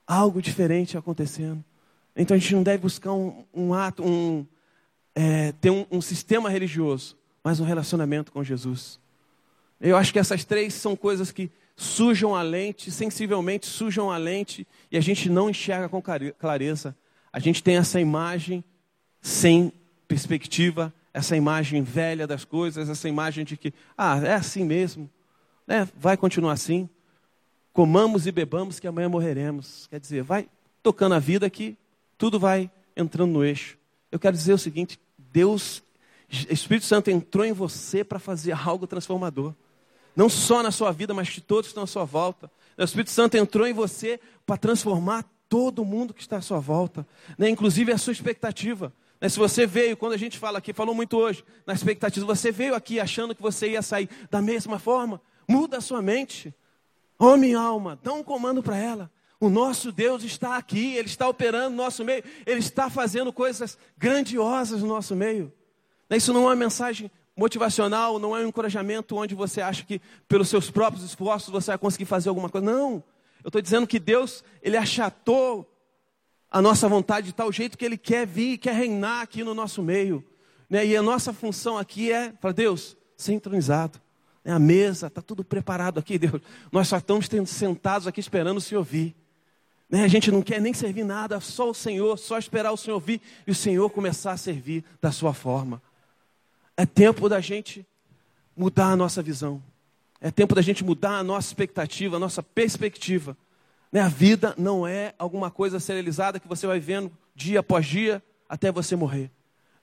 Algo 0.07 0.40
diferente 0.40 0.96
acontecendo. 0.96 1.62
Então 2.16 2.37
a 2.37 2.38
gente 2.38 2.54
não 2.54 2.62
deve 2.62 2.78
buscar 2.78 3.12
um, 3.12 3.44
um 3.54 3.74
ato, 3.74 4.02
um, 4.02 4.46
é, 5.14 5.52
ter 5.52 5.70
um, 5.70 5.87
um 5.90 6.00
sistema 6.00 6.48
religioso, 6.48 7.16
mas 7.44 7.61
um 7.61 7.64
relacionamento 7.64 8.33
com 8.33 8.42
Jesus. 8.42 8.98
Eu 9.81 9.96
acho 9.96 10.12
que 10.12 10.18
essas 10.18 10.44
três 10.44 10.74
são 10.74 10.96
coisas 10.96 11.31
que 11.31 11.50
sujam 11.76 12.35
a 12.35 12.42
lente, 12.42 12.90
sensivelmente 12.90 13.66
sujam 13.66 14.11
a 14.11 14.16
lente, 14.16 14.66
e 14.90 14.96
a 14.96 15.00
gente 15.00 15.31
não 15.31 15.48
enxerga 15.48 15.88
com 15.88 16.02
clareza. 16.02 16.96
A 17.33 17.38
gente 17.38 17.62
tem 17.62 17.76
essa 17.76 18.00
imagem 18.00 18.64
sem 19.20 19.72
perspectiva, 20.09 20.92
essa 21.18 21.37
imagem 21.37 21.83
velha 21.83 22.28
das 22.28 22.44
coisas, 22.44 22.88
essa 22.88 23.09
imagem 23.09 23.44
de 23.44 23.57
que, 23.57 23.74
ah, 23.96 24.18
é 24.18 24.35
assim 24.35 24.64
mesmo, 24.64 25.11
né? 25.66 25.88
vai 25.96 26.16
continuar 26.16 26.52
assim. 26.52 26.88
Comamos 27.72 28.28
e 28.28 28.31
bebamos 28.31 28.78
que 28.78 28.87
amanhã 28.87 29.09
morreremos. 29.09 29.88
Quer 29.88 29.98
dizer, 29.98 30.22
vai 30.22 30.48
tocando 30.81 31.16
a 31.16 31.18
vida 31.18 31.50
que 31.50 31.76
tudo 32.16 32.38
vai 32.38 32.70
entrando 32.96 33.33
no 33.33 33.44
eixo. 33.44 33.76
Eu 34.12 34.18
quero 34.20 34.37
dizer 34.37 34.52
o 34.52 34.59
seguinte: 34.59 35.00
Deus, 35.18 35.83
Espírito 36.28 36.87
Santo 36.87 37.11
entrou 37.11 37.44
em 37.44 37.52
você 37.52 38.04
para 38.04 38.20
fazer 38.20 38.52
algo 38.52 38.87
transformador. 38.87 39.52
Não 40.14 40.28
só 40.28 40.62
na 40.62 40.70
sua 40.70 40.92
vida, 40.92 41.12
mas 41.12 41.26
de 41.26 41.40
todos 41.40 41.66
que 41.66 41.70
estão 41.70 41.83
à 41.83 41.87
sua 41.88 42.04
volta. 42.04 42.48
O 42.76 42.85
Espírito 42.85 43.11
Santo 43.11 43.37
entrou 43.37 43.66
em 43.66 43.72
você 43.72 44.20
para 44.46 44.57
transformar 44.57 45.24
todo 45.48 45.85
mundo 45.85 46.14
que 46.14 46.20
está 46.20 46.37
à 46.37 46.40
sua 46.40 46.61
volta, 46.61 47.04
né? 47.37 47.48
inclusive 47.48 47.90
a 47.90 47.98
sua 47.98 48.12
expectativa. 48.12 48.92
Né? 49.20 49.28
Se 49.28 49.38
você 49.38 49.66
veio, 49.66 49.96
quando 49.96 50.12
a 50.12 50.16
gente 50.16 50.38
fala 50.38 50.59
aqui, 50.59 50.72
falou 50.72 50.94
muito 50.94 51.16
hoje, 51.16 51.44
na 51.66 51.72
expectativa, 51.72 52.24
você 52.24 52.50
veio 52.50 52.74
aqui 52.74 53.00
achando 53.00 53.35
que 53.35 53.42
você 53.42 53.70
ia 53.70 53.83
sair 53.83 54.09
da 54.31 54.40
mesma 54.40 54.78
forma, 54.78 55.20
muda 55.48 55.78
a 55.78 55.81
sua 55.81 56.00
mente. 56.00 56.54
Oh, 57.18 57.37
minha 57.37 57.59
alma, 57.59 57.98
dá 58.02 58.12
um 58.12 58.22
comando 58.22 58.62
para 58.62 58.76
ela. 58.76 59.11
O 59.40 59.48
nosso 59.48 59.92
Deus 59.92 60.24
está 60.24 60.57
aqui, 60.57 60.94
Ele 60.96 61.07
está 61.07 61.28
operando 61.28 61.70
no 61.70 61.76
nosso 61.76 62.04
meio, 62.04 62.24
Ele 62.44 62.59
está 62.59 62.90
fazendo 62.90 63.33
coisas 63.33 63.78
grandiosas 63.96 64.83
no 64.83 64.88
nosso 64.88 65.14
meio. 65.14 65.52
Isso 66.11 66.33
não 66.33 66.42
é 66.42 66.46
uma 66.46 66.57
mensagem 66.57 67.11
motivacional, 67.37 68.18
não 68.18 68.37
é 68.37 68.44
um 68.44 68.48
encorajamento 68.48 69.16
onde 69.16 69.35
você 69.35 69.61
acha 69.61 69.85
que 69.85 70.00
pelos 70.26 70.48
seus 70.48 70.70
próprios 70.70 71.04
esforços 71.04 71.50
você 71.50 71.70
vai 71.70 71.78
conseguir 71.78 72.04
fazer 72.04 72.28
alguma 72.28 72.48
coisa. 72.48 72.66
Não. 72.66 73.02
Eu 73.44 73.48
estou 73.48 73.62
dizendo 73.62 73.87
que 73.87 74.00
Deus, 74.00 74.42
Ele 74.61 74.76
achatou 74.76 75.68
a 76.51 76.63
nossa 76.63 76.89
vontade 76.89 77.27
de 77.27 77.33
tal 77.35 77.53
jeito 77.53 77.77
que 77.77 77.85
Ele 77.85 77.99
quer 77.99 78.27
vir, 78.27 78.59
quer 78.59 78.75
reinar 78.75 79.23
aqui 79.23 79.45
no 79.45 79.55
nosso 79.55 79.83
meio. 79.83 80.25
Né? 80.69 80.87
E 80.87 80.97
a 80.97 81.03
nossa 81.03 81.33
função 81.33 81.77
aqui 81.77 82.13
é, 82.13 82.31
para 82.31 82.53
Deus, 82.53 82.97
ser 83.17 83.33
entronizado. 83.33 84.01
Né? 84.45 84.53
A 84.53 84.59
mesa, 84.59 85.09
está 85.09 85.21
tudo 85.21 85.45
preparado 85.45 85.99
aqui, 85.99 86.19
Deus. 86.19 86.41
Nós 86.73 86.89
só 86.89 86.99
estamos 86.99 87.29
sentados 87.47 88.07
aqui 88.07 88.21
esperando 88.21 88.59
o 88.59 88.63
Senhor 88.63 88.83
vir. 88.83 89.15
Né? 89.91 90.05
A 90.05 90.09
gente 90.09 90.31
não 90.31 90.43
quer 90.43 90.61
nem 90.61 90.73
servir 90.73 91.05
nada, 91.05 91.41
só 91.41 91.71
o 91.71 91.75
Senhor, 91.75 92.19
só 92.19 92.39
esperar 92.39 92.73
o 92.73 92.77
Senhor 92.77 92.99
vir 93.01 93.21
e 93.47 93.51
o 93.51 93.55
Senhor 93.55 93.89
começar 93.91 94.33
a 94.33 94.37
servir 94.37 94.85
da 95.01 95.13
sua 95.13 95.33
forma. 95.33 95.83
É 96.77 96.87
tempo 96.87 97.29
da 97.29 97.41
gente 97.41 97.87
mudar 98.57 98.89
a 98.89 98.97
nossa 98.97 99.23
visão. 99.23 99.63
É 100.21 100.31
tempo 100.31 100.55
da 100.55 100.63
gente 100.63 100.85
mudar 100.85 101.19
a 101.19 101.23
nossa 101.23 101.49
expectativa, 101.49 102.17
a 102.17 102.21
nossa 102.21 102.43
perspectiva. 102.43 103.37
Né? 103.92 104.01
A 104.01 104.09
vida 104.09 104.55
não 104.57 104.87
é 104.87 105.14
alguma 105.18 105.51
coisa 105.51 105.81
serializada 105.81 106.38
que 106.38 106.48
você 106.48 106.66
vai 106.66 106.81
vendo 106.81 107.11
dia 107.35 107.61
após 107.61 107.87
dia 107.87 108.22
até 108.48 108.70
você 108.70 108.96
morrer. 108.96 109.31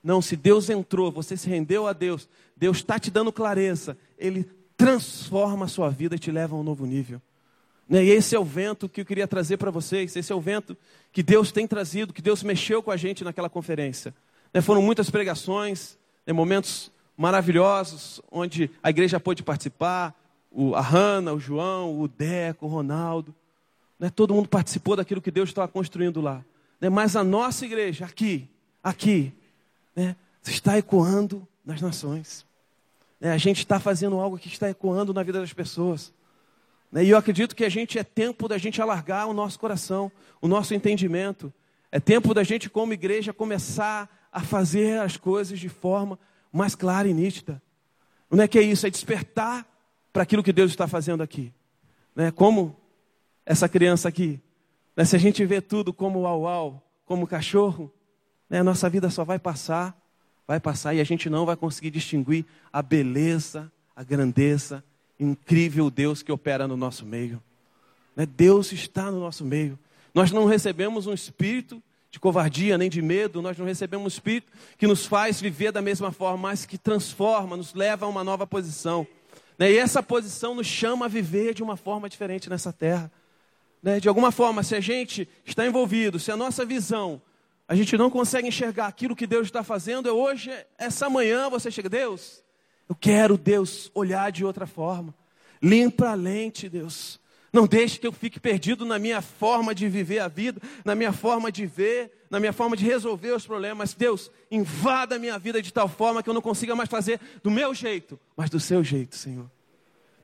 Não, 0.04 0.22
se 0.22 0.36
Deus 0.36 0.70
entrou, 0.70 1.12
você 1.12 1.36
se 1.36 1.50
rendeu 1.50 1.88
a 1.88 1.94
Deus, 1.94 2.30
Deus 2.56 2.78
está 2.78 3.00
te 3.00 3.10
dando 3.10 3.32
clareza, 3.32 3.98
Ele 4.18 4.48
transforma 4.78 5.66
a 5.66 5.68
sua 5.68 5.90
vida 5.90 6.16
e 6.16 6.20
te 6.20 6.32
leva 6.32 6.56
a 6.56 6.60
um 6.60 6.64
novo 6.64 6.86
nível. 6.86 7.20
Né? 7.90 8.04
E 8.04 8.10
esse 8.10 8.36
é 8.36 8.40
o 8.40 8.44
vento 8.44 8.88
que 8.88 9.02
eu 9.02 9.06
queria 9.06 9.28
trazer 9.28 9.58
para 9.58 9.72
vocês, 9.72 10.16
esse 10.16 10.32
é 10.32 10.36
o 10.36 10.42
vento 10.42 10.78
que 11.12 11.24
Deus 11.24 11.52
tem 11.52 11.68
trazido, 11.68 12.14
que 12.14 12.22
Deus 12.22 12.44
mexeu 12.44 12.84
com 12.84 12.92
a 12.92 12.98
gente 12.98 13.24
naquela 13.24 13.50
conferência. 13.50 14.14
Né? 14.54 14.62
Foram 14.62 14.82
muitas 14.82 15.10
pregações, 15.10 15.98
momentos 16.28 16.92
maravilhosos, 17.18 18.22
onde 18.32 18.70
a 18.84 18.90
igreja 18.90 19.20
pôde 19.20 19.42
participar, 19.42 20.14
a 20.76 20.82
Hanna, 20.82 21.34
o 21.34 21.40
João, 21.40 22.00
o 22.00 22.08
Deco, 22.08 22.66
o 22.66 22.70
Ronaldo. 22.70 23.34
Né? 24.00 24.10
Todo 24.10 24.34
mundo 24.34 24.50
participou 24.50 24.96
daquilo 24.96 25.22
que 25.22 25.32
Deus 25.32 25.50
estava 25.50 25.68
construindo 25.68 26.22
lá. 26.22 26.44
Né? 26.80 26.90
Mas 26.90 27.16
a 27.16 27.24
nossa 27.24 27.66
igreja, 27.66 28.06
aqui, 28.06 28.50
aqui, 28.84 29.34
né? 29.96 30.16
está 30.44 30.78
ecoando 30.78 31.48
nas 31.66 31.82
nações. 31.82 32.46
Né? 33.20 33.32
A 33.32 33.38
gente 33.38 33.60
está 33.60 33.80
fazendo 33.80 34.20
algo 34.20 34.38
que 34.38 34.48
está 34.48 34.70
ecoando 34.70 35.14
na 35.14 35.24
vida 35.24 35.40
das 35.40 35.54
pessoas. 35.54 36.14
Né? 36.92 37.04
E 37.04 37.10
eu 37.10 37.18
acredito 37.18 37.56
que 37.56 37.66
a 37.66 37.70
gente 37.70 37.98
é 37.98 38.04
tempo 38.04 38.48
da 38.48 38.58
gente 38.58 38.82
alargar 38.82 39.28
o 39.28 39.34
nosso 39.34 39.60
coração, 39.60 40.12
o 40.42 40.48
nosso 40.48 40.74
entendimento. 40.74 41.54
É 41.92 42.00
tempo 42.00 42.34
da 42.34 42.44
gente, 42.44 42.70
como 42.70 42.94
igreja, 42.94 43.34
começar 43.34 44.10
a 44.32 44.42
fazer 44.42 45.00
as 45.00 45.16
coisas 45.16 45.58
de 45.58 45.70
forma 45.70 46.20
mais 46.52 46.76
clara 46.76 47.08
e 47.08 47.14
nítida. 47.14 47.62
Não 48.30 48.44
é 48.44 48.48
que 48.48 48.60
é 48.60 48.62
isso, 48.62 48.86
é 48.86 48.90
despertar 48.90 49.66
para 50.12 50.24
aquilo 50.24 50.44
que 50.44 50.52
Deus 50.52 50.72
está 50.72 50.88
fazendo 50.88 51.24
aqui. 51.24 51.54
Né? 52.16 52.32
Como 52.32 52.76
essa 53.46 53.70
criança 53.70 54.10
aqui. 54.10 54.40
Né? 54.96 55.06
Se 55.06 55.16
a 55.16 55.20
gente 55.20 55.46
vê 55.46 55.62
tudo 55.62 55.94
como 55.94 56.22
uau-uau, 56.22 56.82
como 57.06 57.28
cachorro, 57.28 57.92
né? 58.50 58.60
a 58.60 58.64
nossa 58.64 58.90
vida 58.90 59.10
só 59.10 59.24
vai 59.24 59.38
passar, 59.38 59.96
vai 60.48 60.60
passar 60.60 60.94
e 60.94 61.00
a 61.00 61.04
gente 61.04 61.30
não 61.30 61.46
vai 61.46 61.56
conseguir 61.56 61.92
distinguir 61.92 62.46
a 62.72 62.82
beleza, 62.82 63.72
a 63.96 64.04
grandeza, 64.04 64.84
incrível 65.20 65.90
Deus 65.90 66.22
que 66.22 66.32
opera 66.32 66.68
no 66.68 66.76
nosso 66.76 67.06
meio. 67.06 67.42
Né? 68.16 68.26
Deus 68.26 68.72
está 68.72 69.12
no 69.12 69.20
nosso 69.20 69.46
meio. 69.46 69.78
Nós 70.14 70.32
não 70.32 70.46
recebemos 70.46 71.08
um 71.08 71.14
espírito 71.14 71.82
de 72.10 72.20
covardia 72.20 72.78
nem 72.78 72.90
de 72.90 73.02
medo, 73.02 73.42
nós 73.42 73.58
não 73.58 73.66
recebemos 73.66 74.06
um 74.06 74.08
espírito 74.08 74.50
que 74.78 74.88
nos 74.88 75.06
faz 75.06 75.42
viver 75.42 75.74
da 75.74 75.82
mesma 75.82 76.14
forma, 76.14 76.38
mas 76.38 76.66
que 76.66 76.78
transforma, 76.78 77.58
nos 77.58 77.74
leva 77.74 78.06
a 78.06 78.10
uma 78.10 78.24
nova 78.24 78.48
posição. 78.48 79.06
Né? 79.60 79.74
E 79.74 79.78
essa 79.78 80.02
posição 80.02 80.56
nos 80.56 80.66
chama 80.66 81.06
a 81.06 81.10
viver 81.10 81.54
de 81.54 81.62
uma 81.62 81.76
forma 81.76 82.08
diferente 82.08 82.50
nessa 82.50 82.72
terra. 82.72 83.12
Né? 83.86 84.00
De 84.00 84.08
alguma 84.08 84.32
forma, 84.32 84.64
se 84.64 84.74
a 84.74 84.82
gente 84.82 85.30
está 85.46 85.64
envolvido, 85.64 86.18
se 86.18 86.32
a 86.32 86.36
nossa 86.36 86.66
visão, 86.66 87.22
a 87.68 87.76
gente 87.76 87.96
não 87.96 88.10
consegue 88.10 88.48
enxergar 88.48 88.88
aquilo 88.88 89.16
que 89.16 89.28
Deus 89.28 89.46
está 89.46 89.64
fazendo, 89.64 90.10
é 90.10 90.12
hoje, 90.12 90.52
essa 90.76 91.08
manhã, 91.08 91.52
você 91.52 91.70
chega, 91.70 91.88
Deus, 91.88 92.44
eu 92.90 92.96
quero, 92.96 93.38
Deus, 93.38 93.92
olhar 93.94 94.32
de 94.32 94.44
outra 94.44 94.66
forma. 94.66 95.14
Limpa 95.62 96.10
a 96.10 96.14
lente, 96.16 96.68
Deus. 96.68 97.20
Não 97.54 97.68
deixe 97.68 98.00
que 98.00 98.08
eu 98.08 98.12
fique 98.12 98.40
perdido 98.40 98.88
na 98.88 98.98
minha 98.98 99.22
forma 99.22 99.76
de 99.76 99.88
viver 99.88 100.18
a 100.18 100.28
vida, 100.28 100.60
na 100.84 100.96
minha 100.96 101.14
forma 101.14 101.52
de 101.52 101.68
ver, 101.68 102.26
na 102.28 102.40
minha 102.40 102.52
forma 102.52 102.76
de 102.76 102.84
resolver 102.84 103.34
os 103.34 103.46
problemas. 103.46 103.94
Deus, 103.94 104.32
invada 104.50 105.16
a 105.16 105.20
minha 105.20 105.38
vida 105.38 105.62
de 105.62 105.72
tal 105.72 105.88
forma 105.88 106.24
que 106.24 106.30
eu 106.30 106.34
não 106.34 106.42
consiga 106.42 106.76
mais 106.76 106.90
fazer 106.90 107.20
do 107.44 107.52
meu 107.52 107.72
jeito, 107.76 108.20
mas 108.36 108.50
do 108.50 108.60
seu 108.60 108.84
jeito, 108.84 109.16
Senhor. 109.16 109.50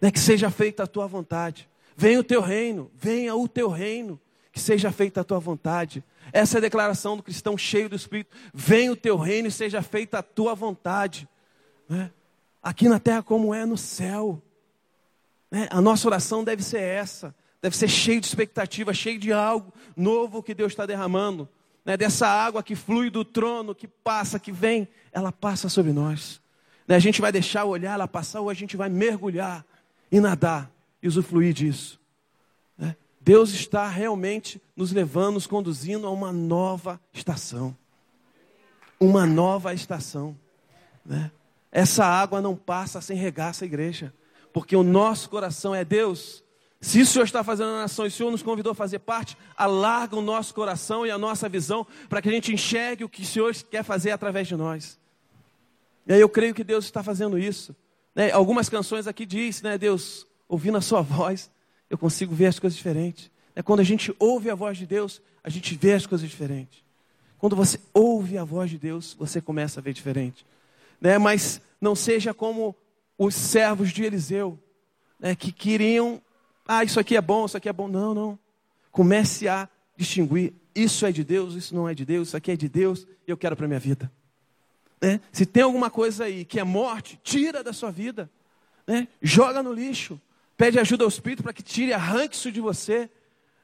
É 0.01 0.09
que 0.09 0.19
seja 0.19 0.49
feita 0.49 0.81
a 0.81 0.87
tua 0.87 1.05
vontade. 1.05 1.69
Venha 2.01 2.19
o 2.19 2.23
teu 2.23 2.41
reino, 2.41 2.89
venha 2.95 3.35
o 3.35 3.47
teu 3.47 3.69
reino, 3.69 4.19
que 4.51 4.59
seja 4.59 4.91
feita 4.91 5.21
a 5.21 5.23
tua 5.23 5.37
vontade. 5.37 6.03
Essa 6.33 6.57
é 6.57 6.59
a 6.59 6.61
declaração 6.61 7.15
do 7.15 7.21
cristão 7.21 7.55
cheio 7.55 7.87
do 7.87 7.95
Espírito. 7.95 8.35
Venha 8.51 8.91
o 8.91 8.95
teu 8.95 9.15
reino 9.17 9.49
e 9.49 9.51
seja 9.51 9.83
feita 9.83 10.17
a 10.17 10.23
tua 10.23 10.55
vontade. 10.55 11.29
Né? 11.87 12.09
Aqui 12.63 12.89
na 12.89 12.99
terra 12.99 13.21
como 13.21 13.53
é 13.53 13.67
no 13.67 13.77
céu. 13.77 14.41
Né? 15.51 15.67
A 15.69 15.79
nossa 15.79 16.07
oração 16.07 16.43
deve 16.43 16.63
ser 16.63 16.81
essa, 16.81 17.35
deve 17.61 17.77
ser 17.77 17.87
cheia 17.87 18.19
de 18.19 18.25
expectativa, 18.25 18.91
cheia 18.95 19.19
de 19.19 19.31
algo 19.31 19.71
novo 19.95 20.41
que 20.41 20.55
Deus 20.55 20.71
está 20.71 20.87
derramando. 20.87 21.47
Né? 21.85 21.95
Dessa 21.97 22.27
água 22.27 22.63
que 22.63 22.75
flui 22.75 23.11
do 23.11 23.23
trono, 23.23 23.75
que 23.75 23.87
passa, 23.87 24.39
que 24.39 24.51
vem, 24.51 24.87
ela 25.11 25.31
passa 25.31 25.69
sobre 25.69 25.93
nós. 25.93 26.41
Né? 26.87 26.95
A 26.95 26.99
gente 26.99 27.21
vai 27.21 27.31
deixar 27.31 27.65
olhar 27.65 27.93
ela 27.93 28.07
passar 28.07 28.41
ou 28.41 28.49
a 28.49 28.55
gente 28.55 28.75
vai 28.75 28.89
mergulhar 28.89 29.63
e 30.11 30.19
nadar 30.19 30.80
e 31.01 31.07
usufruir 31.07 31.53
disso. 31.53 31.99
Né? 32.77 32.95
Deus 33.19 33.51
está 33.51 33.87
realmente 33.87 34.61
nos 34.75 34.91
levando, 34.91 35.35
nos 35.35 35.47
conduzindo 35.47 36.07
a 36.07 36.11
uma 36.11 36.31
nova 36.31 36.99
estação. 37.13 37.75
Uma 38.99 39.25
nova 39.25 39.73
estação. 39.73 40.37
Né? 41.05 41.31
Essa 41.71 42.05
água 42.05 42.41
não 42.41 42.55
passa 42.55 43.01
sem 43.01 43.17
regar 43.17 43.49
essa 43.49 43.65
igreja 43.65 44.13
porque 44.51 44.75
o 44.75 44.83
nosso 44.83 45.29
coração 45.29 45.73
é 45.73 45.83
Deus. 45.83 46.43
Se 46.79 47.01
o 47.01 47.05
Senhor 47.05 47.25
está 47.25 47.43
fazendo 47.43 47.69
a 47.69 47.81
nação 47.81 48.05
e 48.05 48.07
o 48.07 48.11
Senhor 48.11 48.31
nos 48.31 48.41
convidou 48.41 48.71
a 48.71 48.75
fazer 48.75 48.99
parte, 48.99 49.37
alarga 49.55 50.15
o 50.15 50.21
nosso 50.21 50.53
coração 50.53 51.05
e 51.05 51.11
a 51.11 51.17
nossa 51.17 51.47
visão 51.47 51.85
para 52.09 52.21
que 52.21 52.29
a 52.29 52.31
gente 52.31 52.51
enxergue 52.51 53.03
o 53.03 53.09
que 53.09 53.21
o 53.21 53.25
Senhor 53.25 53.53
quer 53.69 53.83
fazer 53.83 54.11
através 54.11 54.47
de 54.47 54.55
nós. 54.55 54.99
E 56.07 56.13
aí 56.13 56.19
eu 56.19 56.29
creio 56.29 56.53
que 56.53 56.63
Deus 56.63 56.85
está 56.85 57.03
fazendo 57.03 57.37
isso. 57.37 57.75
Né? 58.15 58.31
Algumas 58.31 58.67
canções 58.67 59.07
aqui 59.07 59.25
diz, 59.25 59.61
né, 59.61 59.77
Deus, 59.77 60.27
ouvindo 60.51 60.77
a 60.77 60.81
sua 60.81 61.01
voz, 61.01 61.49
eu 61.89 61.97
consigo 61.97 62.35
ver 62.35 62.47
as 62.47 62.59
coisas 62.59 62.75
diferentes. 62.75 63.31
É 63.55 63.63
quando 63.63 63.79
a 63.79 63.83
gente 63.83 64.13
ouve 64.19 64.49
a 64.49 64.55
voz 64.55 64.77
de 64.77 64.85
Deus, 64.85 65.21
a 65.43 65.49
gente 65.49 65.75
vê 65.75 65.93
as 65.93 66.05
coisas 66.05 66.29
diferentes. 66.29 66.83
Quando 67.37 67.55
você 67.55 67.79
ouve 67.93 68.37
a 68.37 68.43
voz 68.43 68.69
de 68.69 68.77
Deus, 68.77 69.15
você 69.17 69.41
começa 69.41 69.79
a 69.79 69.83
ver 69.83 69.93
diferente. 69.93 70.45
Né? 70.99 71.17
Mas 71.17 71.59
não 71.79 71.95
seja 71.95 72.33
como 72.33 72.75
os 73.17 73.33
servos 73.33 73.91
de 73.91 74.03
Eliseu, 74.03 74.59
né, 75.19 75.35
que 75.35 75.51
queriam, 75.51 76.21
ah, 76.67 76.83
isso 76.83 76.99
aqui 76.99 77.15
é 77.15 77.21
bom, 77.21 77.45
isso 77.45 77.57
aqui 77.57 77.69
é 77.69 77.73
bom. 77.73 77.87
Não, 77.87 78.13
não. 78.13 78.39
Comece 78.91 79.47
a 79.47 79.67
distinguir, 79.95 80.53
isso 80.75 81.05
é 81.05 81.11
de 81.11 81.23
Deus, 81.23 81.55
isso 81.55 81.73
não 81.73 81.87
é 81.87 81.93
de 81.93 82.05
Deus, 82.05 82.29
isso 82.29 82.37
aqui 82.37 82.51
é 82.51 82.55
de 82.55 82.69
Deus 82.69 83.07
eu 83.27 83.37
quero 83.37 83.55
para 83.55 83.67
minha 83.67 83.79
vida. 83.79 84.11
Né? 85.01 85.19
Se 85.31 85.45
tem 85.45 85.63
alguma 85.63 85.89
coisa 85.89 86.25
aí 86.25 86.45
que 86.45 86.59
é 86.59 86.63
morte, 86.63 87.19
tira 87.23 87.63
da 87.63 87.73
sua 87.73 87.91
vida. 87.91 88.29
Né? 88.85 89.07
Joga 89.21 89.63
no 89.63 89.73
lixo. 89.73 90.19
Pede 90.61 90.79
ajuda 90.79 91.03
ao 91.03 91.07
Espírito 91.07 91.41
para 91.41 91.53
que 91.53 91.63
tire, 91.63 91.91
arranque 91.91 92.35
isso 92.35 92.51
de 92.51 92.61
você. 92.61 93.09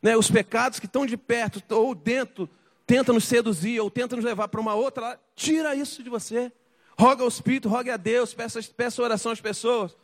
Né? 0.02 0.18
Os 0.18 0.32
pecados 0.32 0.80
que 0.80 0.88
estão 0.88 1.06
de 1.06 1.16
perto 1.16 1.62
ou 1.76 1.94
dentro 1.94 2.50
tenta 2.88 3.14
nos 3.14 3.26
seduzir 3.26 3.80
ou 3.80 3.92
tenta 3.92 4.16
nos 4.16 4.26
levar 4.26 4.48
para 4.48 4.60
uma 4.60 4.74
outra, 4.74 5.20
tira 5.36 5.76
isso 5.76 6.02
de 6.02 6.10
você. 6.10 6.52
Roga 6.98 7.22
ao 7.22 7.28
Espírito, 7.28 7.70
rogue 7.70 7.92
a 7.92 7.98
Deus, 7.98 8.34
peça, 8.34 8.60
peça 8.76 9.04
oração 9.04 9.32
às 9.32 9.40
pessoas. 9.40 9.96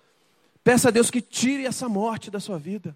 Peça 0.63 0.89
a 0.89 0.91
Deus 0.91 1.09
que 1.09 1.19
tire 1.19 1.65
essa 1.65 1.89
morte 1.89 2.29
da 2.29 2.39
sua 2.39 2.59
vida. 2.59 2.95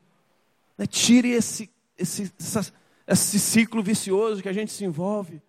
Né? 0.78 0.86
Tire 0.86 1.32
esse, 1.32 1.68
esse, 1.98 2.32
essa, 2.40 2.72
esse 3.08 3.40
ciclo 3.40 3.82
vicioso 3.82 4.44
que 4.44 4.50
a 4.50 4.54
gente 4.54 4.72
se 4.72 4.86
envolve. 4.86 5.42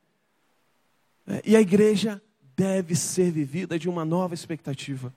É, 1.27 1.43
e 1.45 1.55
a 1.55 1.61
igreja 1.61 2.23
deve 2.57 2.97
ser 2.97 3.31
vivida 3.31 3.79
de 3.79 3.91
uma 3.91 4.07
nova 4.07 4.33
expectativa. 4.33 5.13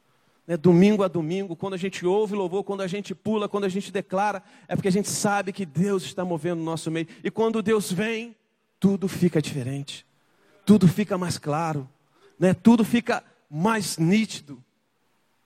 Né? 0.52 0.58
Domingo 0.58 1.02
a 1.02 1.08
domingo, 1.08 1.56
quando 1.56 1.76
a 1.76 1.78
gente 1.78 2.06
ouve 2.06 2.36
louvor, 2.36 2.66
quando 2.66 2.82
a 2.82 2.88
gente 2.88 3.16
pula, 3.16 3.48
quando 3.48 3.64
a 3.64 3.70
gente 3.70 3.90
declara, 3.90 4.44
é 4.68 4.76
porque 4.76 4.90
a 4.90 4.92
gente 4.92 5.08
sabe 5.08 5.54
que 5.54 5.66
Deus 5.66 6.04
está 6.04 6.26
movendo 6.26 6.60
no 6.60 6.66
nosso 6.66 6.92
meio. 6.92 7.08
E 7.24 7.32
quando 7.32 7.62
Deus 7.62 7.90
vem, 7.90 8.36
tudo 8.78 9.08
fica 9.08 9.42
diferente, 9.42 10.06
tudo 10.66 10.90
fica 10.90 11.18
mais 11.18 11.38
claro, 11.38 11.90
né? 12.38 12.54
tudo 12.54 12.84
fica 12.84 13.24
mais 13.50 13.98
nítido. 13.98 14.62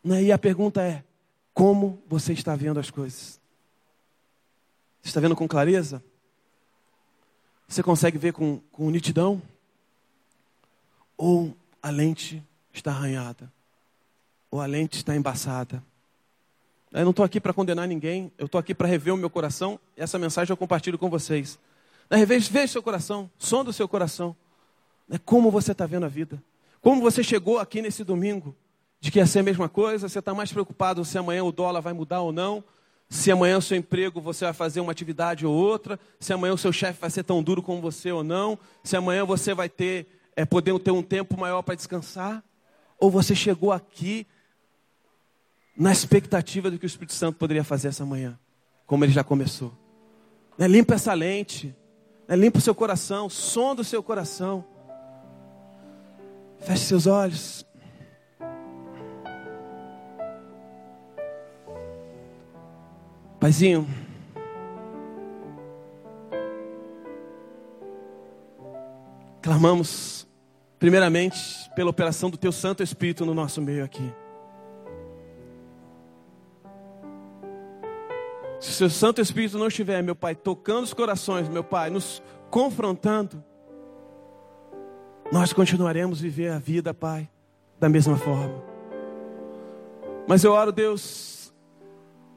Né? 0.04 0.24
E 0.24 0.32
a 0.32 0.40
pergunta 0.40 0.82
é: 0.82 1.04
como 1.54 2.02
você 2.08 2.34
está 2.34 2.56
vendo 2.56 2.80
as 2.80 2.90
coisas? 2.90 3.40
Você 5.04 5.10
está 5.10 5.20
vendo 5.20 5.36
com 5.36 5.48
clareza? 5.48 6.04
Você 7.68 7.84
consegue 7.84 8.18
ver 8.18 8.34
com, 8.34 8.58
com 8.72 8.90
nitidão? 8.90 9.40
Ou 11.16 11.56
a 11.80 11.92
lente 11.92 12.44
está 12.74 12.90
arranhada? 12.90 13.54
Ou 14.56 14.62
a 14.62 14.66
lente 14.66 14.96
está 14.96 15.14
embaçada? 15.14 15.84
Eu 16.90 17.04
não 17.04 17.10
estou 17.10 17.26
aqui 17.26 17.42
para 17.42 17.52
condenar 17.52 17.86
ninguém, 17.90 18.32
eu 18.38 18.46
estou 18.46 18.58
aqui 18.58 18.74
para 18.74 18.88
rever 18.88 19.14
o 19.14 19.18
meu 19.18 19.30
coração 19.30 19.78
e 19.98 20.02
essa 20.02 20.18
mensagem 20.18 20.50
eu 20.50 20.56
compartilho 20.56 20.98
com 20.98 21.10
vocês. 21.10 21.60
Veja, 22.10 22.50
veja 22.50 22.68
seu 22.72 22.82
coração, 22.82 23.30
som 23.38 23.66
do 23.66 23.74
seu 23.74 23.86
coração. 23.86 24.34
Né, 25.10 25.20
como 25.26 25.52
você 25.52 25.74
está 25.74 25.86
vendo 25.86 26.06
a 26.06 26.08
vida? 26.08 26.42
Como 26.80 27.02
você 27.02 27.22
chegou 27.22 27.60
aqui 27.60 27.82
nesse 27.82 28.02
domingo? 28.02 28.56
De 29.02 29.12
que 29.12 29.20
ia 29.20 29.26
ser 29.26 29.40
a 29.40 29.44
mesma 29.44 29.68
coisa? 29.68 30.08
Você 30.08 30.20
está 30.20 30.34
mais 30.34 30.54
preocupado 30.54 31.04
se 31.04 31.18
amanhã 31.18 31.44
o 31.44 31.52
dólar 31.52 31.82
vai 31.82 31.92
mudar 31.92 32.22
ou 32.22 32.32
não? 32.32 32.64
Se 33.10 33.30
amanhã 33.30 33.58
o 33.58 33.62
seu 33.62 33.76
emprego 33.76 34.22
você 34.22 34.46
vai 34.46 34.54
fazer 34.54 34.80
uma 34.80 34.94
atividade 34.94 35.46
ou 35.46 35.54
outra? 35.54 36.00
Se 36.18 36.32
amanhã 36.32 36.54
o 36.54 36.58
seu 36.58 36.72
chefe 36.72 37.02
vai 37.02 37.10
ser 37.10 37.24
tão 37.24 37.44
duro 37.44 37.62
como 37.62 37.82
você 37.82 38.10
ou 38.10 38.24
não? 38.24 38.58
Se 38.86 38.96
amanhã 38.96 39.26
você 39.26 39.54
vai 39.54 39.68
ter, 39.68 40.08
é, 40.34 40.46
poder 40.46 40.80
ter 40.80 40.92
um 40.92 41.04
tempo 41.04 41.38
maior 41.38 41.62
para 41.62 41.76
descansar? 41.76 42.42
Ou 42.98 43.12
você 43.12 43.36
chegou 43.36 43.74
aqui 43.74 44.26
na 45.78 45.92
expectativa 45.92 46.72
do 46.72 46.80
que 46.80 46.86
o 46.86 46.88
Espírito 46.88 47.14
Santo 47.14 47.38
poderia 47.38 47.64
fazer 47.64 47.90
essa 47.90 48.06
manhã? 48.06 48.40
Como 48.86 49.04
ele 49.04 49.12
já 49.12 49.24
começou. 49.24 49.74
Né, 50.58 50.68
limpa 50.68 50.96
essa 50.96 51.14
lente. 51.14 51.76
Né? 52.28 52.36
Limpa 52.36 52.60
o 52.60 52.62
seu 52.62 52.74
coração, 52.74 53.30
som 53.30 53.76
do 53.76 53.84
seu 53.84 54.02
coração. 54.02 54.64
Feche 56.60 56.86
seus 56.86 57.08
olhos. 57.08 57.66
Paizinho, 63.40 63.88
clamamos, 69.40 70.28
primeiramente, 70.80 71.38
pela 71.76 71.92
operação 71.92 72.32
do 72.32 72.38
Teu 72.38 72.52
Santo 72.52 72.82
Espírito 72.82 73.24
no 73.24 73.36
nosso 73.36 73.62
meio 73.62 73.86
aqui. 73.86 74.12
Se 78.66 78.72
o 78.72 78.74
seu 78.74 78.90
Santo 78.90 79.22
Espírito 79.22 79.60
não 79.60 79.68
estiver, 79.68 80.02
meu 80.02 80.16
Pai, 80.16 80.34
tocando 80.34 80.86
os 80.86 80.94
corações, 80.94 81.48
meu 81.48 81.64
Pai, 81.64 81.92
nos 81.92 82.20
confrontando, 82.50 83.44
nós 85.32 85.54
continuaremos 85.54 86.18
a 86.18 86.22
viver 86.24 86.52
a 86.52 86.58
vida, 86.58 86.92
Pai, 86.92 87.30
da 87.80 87.88
mesma 87.88 88.18
forma. 88.18 88.64
Mas 90.28 90.44
eu 90.44 90.52
oro, 90.52 90.72
Deus, 90.72 91.54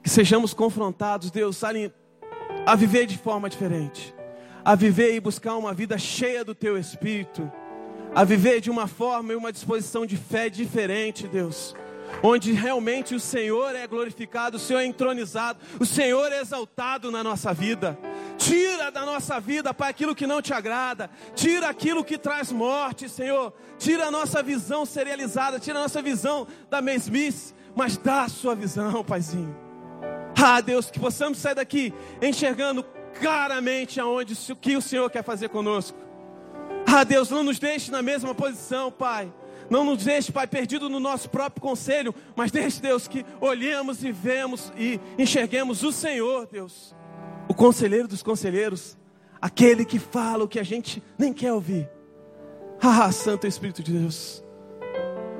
que 0.02 0.10
sejamos 0.10 0.52
confrontados, 0.52 1.30
Deus, 1.30 1.62
a 1.64 2.74
viver 2.76 3.06
de 3.06 3.16
forma 3.16 3.48
diferente, 3.48 4.14
a 4.62 4.74
viver 4.74 5.14
e 5.14 5.20
buscar 5.20 5.56
uma 5.56 5.72
vida 5.72 5.96
cheia 5.96 6.44
do 6.44 6.54
Teu 6.54 6.76
Espírito, 6.76 7.50
a 8.14 8.22
viver 8.22 8.60
de 8.60 8.70
uma 8.70 8.86
forma 8.86 9.32
e 9.32 9.36
uma 9.36 9.50
disposição 9.50 10.04
de 10.04 10.18
fé 10.18 10.50
diferente, 10.50 11.26
Deus 11.26 11.74
onde 12.22 12.52
realmente 12.52 13.14
o 13.14 13.20
Senhor 13.20 13.74
é 13.74 13.86
glorificado, 13.86 14.56
o 14.56 14.60
Senhor 14.60 14.80
é 14.80 14.86
entronizado, 14.86 15.58
o 15.78 15.86
Senhor 15.86 16.32
é 16.32 16.40
exaltado 16.40 17.10
na 17.10 17.22
nossa 17.22 17.52
vida. 17.52 17.98
Tira 18.36 18.90
da 18.90 19.04
nossa 19.04 19.38
vida, 19.40 19.74
Pai, 19.74 19.90
aquilo 19.90 20.14
que 20.14 20.26
não 20.26 20.42
te 20.42 20.52
agrada, 20.52 21.10
tira 21.34 21.68
aquilo 21.68 22.04
que 22.04 22.18
traz 22.18 22.52
morte, 22.52 23.08
Senhor. 23.08 23.52
Tira 23.78 24.06
a 24.06 24.10
nossa 24.10 24.42
visão 24.42 24.84
serializada, 24.84 25.58
tira 25.58 25.78
a 25.78 25.82
nossa 25.82 26.02
visão 26.02 26.46
da 26.70 26.80
mesmice, 26.80 27.54
mas 27.74 27.96
dá 27.96 28.22
a 28.22 28.28
sua 28.28 28.54
visão, 28.54 29.04
Paizinho. 29.04 29.56
Ah, 30.40 30.60
Deus, 30.60 30.90
que 30.90 31.00
possamos 31.00 31.38
sair 31.38 31.54
daqui 31.54 31.92
enxergando 32.22 32.84
claramente 33.20 34.00
aonde 34.00 34.36
o 34.52 34.56
que 34.56 34.76
o 34.76 34.82
Senhor 34.82 35.10
quer 35.10 35.24
fazer 35.24 35.48
conosco. 35.48 35.98
Ah, 36.86 37.02
Deus, 37.02 37.28
não 37.28 37.42
nos 37.42 37.58
deixe 37.58 37.90
na 37.90 38.02
mesma 38.02 38.34
posição, 38.34 38.90
Pai 38.90 39.32
não 39.70 39.84
nos 39.84 40.04
deixe, 40.04 40.32
Pai, 40.32 40.46
perdido 40.46 40.88
no 40.88 40.98
nosso 40.98 41.28
próprio 41.28 41.60
conselho, 41.60 42.14
mas 42.34 42.50
deixe, 42.50 42.80
Deus, 42.80 43.06
que 43.06 43.24
olhemos 43.40 44.02
e 44.02 44.10
vemos 44.10 44.72
e 44.76 45.00
enxerguemos 45.18 45.82
o 45.82 45.92
Senhor, 45.92 46.46
Deus, 46.50 46.94
o 47.48 47.54
conselheiro 47.54 48.08
dos 48.08 48.22
conselheiros, 48.22 48.96
aquele 49.40 49.84
que 49.84 49.98
fala 49.98 50.44
o 50.44 50.48
que 50.48 50.58
a 50.58 50.62
gente 50.62 51.02
nem 51.18 51.32
quer 51.32 51.52
ouvir. 51.52 51.88
Ah, 52.80 53.10
Santo 53.10 53.46
Espírito 53.46 53.82
de 53.82 53.92
Deus, 53.92 54.42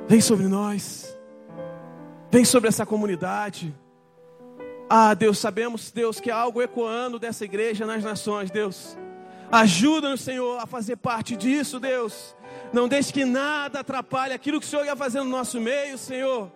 vem 0.07 0.21
sobre 0.21 0.47
nós, 0.47 1.17
vem 2.29 2.45
sobre 2.45 2.67
essa 2.67 2.85
comunidade. 2.85 3.73
Ah, 4.89 5.13
Deus, 5.13 5.37
sabemos, 5.37 5.91
Deus, 5.91 6.19
que 6.19 6.31
há 6.31 6.35
algo 6.35 6.61
ecoando 6.61 7.19
dessa 7.19 7.45
igreja 7.45 7.85
nas 7.85 8.03
nações, 8.03 8.51
Deus. 8.51 8.97
Ajuda-nos, 9.51 10.21
Senhor, 10.21 10.59
a 10.59 10.67
fazer 10.67 10.97
parte 10.97 11.35
disso, 11.35 11.79
Deus. 11.79 12.35
Não 12.71 12.87
deixe 12.87 13.11
que 13.11 13.25
nada 13.25 13.79
atrapalhe 13.79 14.33
aquilo 14.33 14.59
que 14.59 14.65
o 14.65 14.69
Senhor 14.69 14.85
ia 14.85 14.95
fazer 14.95 15.19
no 15.19 15.29
nosso 15.29 15.59
meio, 15.59 15.97
Senhor. 15.97 16.51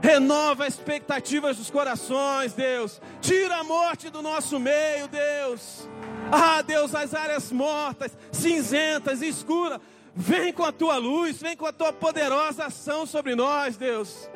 Renova 0.00 0.66
as 0.66 0.74
expectativas 0.74 1.56
dos 1.56 1.70
corações, 1.70 2.52
Deus. 2.52 3.00
Tira 3.20 3.56
a 3.56 3.64
morte 3.64 4.10
do 4.10 4.22
nosso 4.22 4.60
meio, 4.60 5.08
Deus. 5.08 5.88
Ah, 6.30 6.62
Deus, 6.62 6.94
as 6.94 7.14
áreas 7.14 7.50
mortas, 7.50 8.16
cinzentas, 8.30 9.22
escuras. 9.22 9.80
Vem 10.14 10.52
com 10.52 10.64
a 10.64 10.72
tua 10.72 10.96
luz, 10.96 11.40
vem 11.40 11.56
com 11.56 11.66
a 11.66 11.72
tua 11.72 11.92
poderosa 11.92 12.66
ação 12.66 13.06
sobre 13.06 13.34
nós, 13.34 13.76
Deus. 13.76 14.28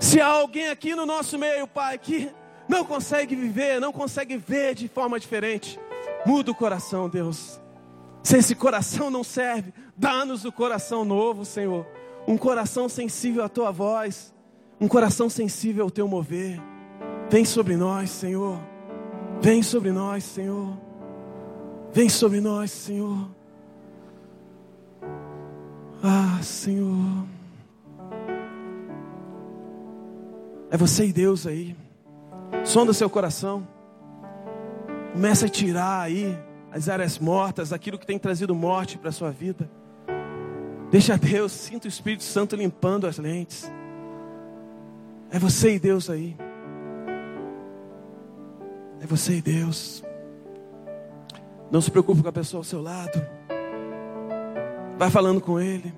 Se 0.00 0.20
há 0.20 0.26
alguém 0.26 0.68
aqui 0.68 0.94
no 0.94 1.06
nosso 1.06 1.38
meio, 1.38 1.66
Pai, 1.66 1.98
que 1.98 2.30
não 2.68 2.84
consegue 2.84 3.34
viver, 3.34 3.80
não 3.80 3.92
consegue 3.92 4.36
ver 4.36 4.74
de 4.74 4.88
forma 4.88 5.18
diferente, 5.18 5.78
muda 6.26 6.50
o 6.50 6.54
coração, 6.54 7.08
Deus. 7.08 7.60
Se 8.24 8.38
esse 8.38 8.54
coração 8.54 9.10
não 9.10 9.22
serve, 9.22 9.74
dá-nos 9.94 10.46
o 10.46 10.50
coração 10.50 11.04
novo, 11.04 11.44
Senhor. 11.44 11.86
Um 12.26 12.38
coração 12.38 12.88
sensível 12.88 13.44
à 13.44 13.50
tua 13.50 13.70
voz, 13.70 14.34
um 14.80 14.88
coração 14.88 15.28
sensível 15.28 15.84
ao 15.84 15.90
teu 15.90 16.08
mover. 16.08 16.58
Vem 17.28 17.44
sobre 17.44 17.76
nós, 17.76 18.08
Senhor. 18.08 18.58
Vem 19.42 19.62
sobre 19.62 19.92
nós, 19.92 20.24
Senhor. 20.24 20.74
Vem 21.92 22.08
sobre 22.08 22.40
nós, 22.40 22.70
Senhor. 22.70 23.28
Ah, 26.02 26.42
Senhor. 26.42 27.26
É 30.70 30.78
você 30.78 31.04
e 31.04 31.12
Deus 31.12 31.46
aí. 31.46 31.76
Sonda 32.64 32.94
seu 32.94 33.10
coração. 33.10 33.68
Começa 35.12 35.44
a 35.44 35.48
tirar 35.48 36.00
aí 36.00 36.34
as 36.74 36.88
áreas 36.88 37.20
mortas, 37.20 37.72
aquilo 37.72 37.96
que 37.96 38.04
tem 38.04 38.18
trazido 38.18 38.52
morte 38.52 38.98
para 38.98 39.10
a 39.10 39.12
sua 39.12 39.30
vida. 39.30 39.70
Deixa 40.90 41.16
Deus, 41.16 41.52
sinta 41.52 41.86
o 41.86 41.88
Espírito 41.88 42.24
Santo 42.24 42.56
limpando 42.56 43.06
as 43.06 43.16
lentes. 43.16 43.70
É 45.30 45.38
você 45.38 45.76
e 45.76 45.78
Deus 45.78 46.10
aí. 46.10 46.36
É 49.00 49.06
você 49.06 49.36
e 49.36 49.40
Deus. 49.40 50.02
Não 51.70 51.80
se 51.80 51.92
preocupe 51.92 52.22
com 52.22 52.28
a 52.28 52.32
pessoa 52.32 52.58
ao 52.58 52.64
seu 52.64 52.82
lado. 52.82 53.24
Vai 54.98 55.10
falando 55.10 55.40
com 55.40 55.60
Ele. 55.60 55.94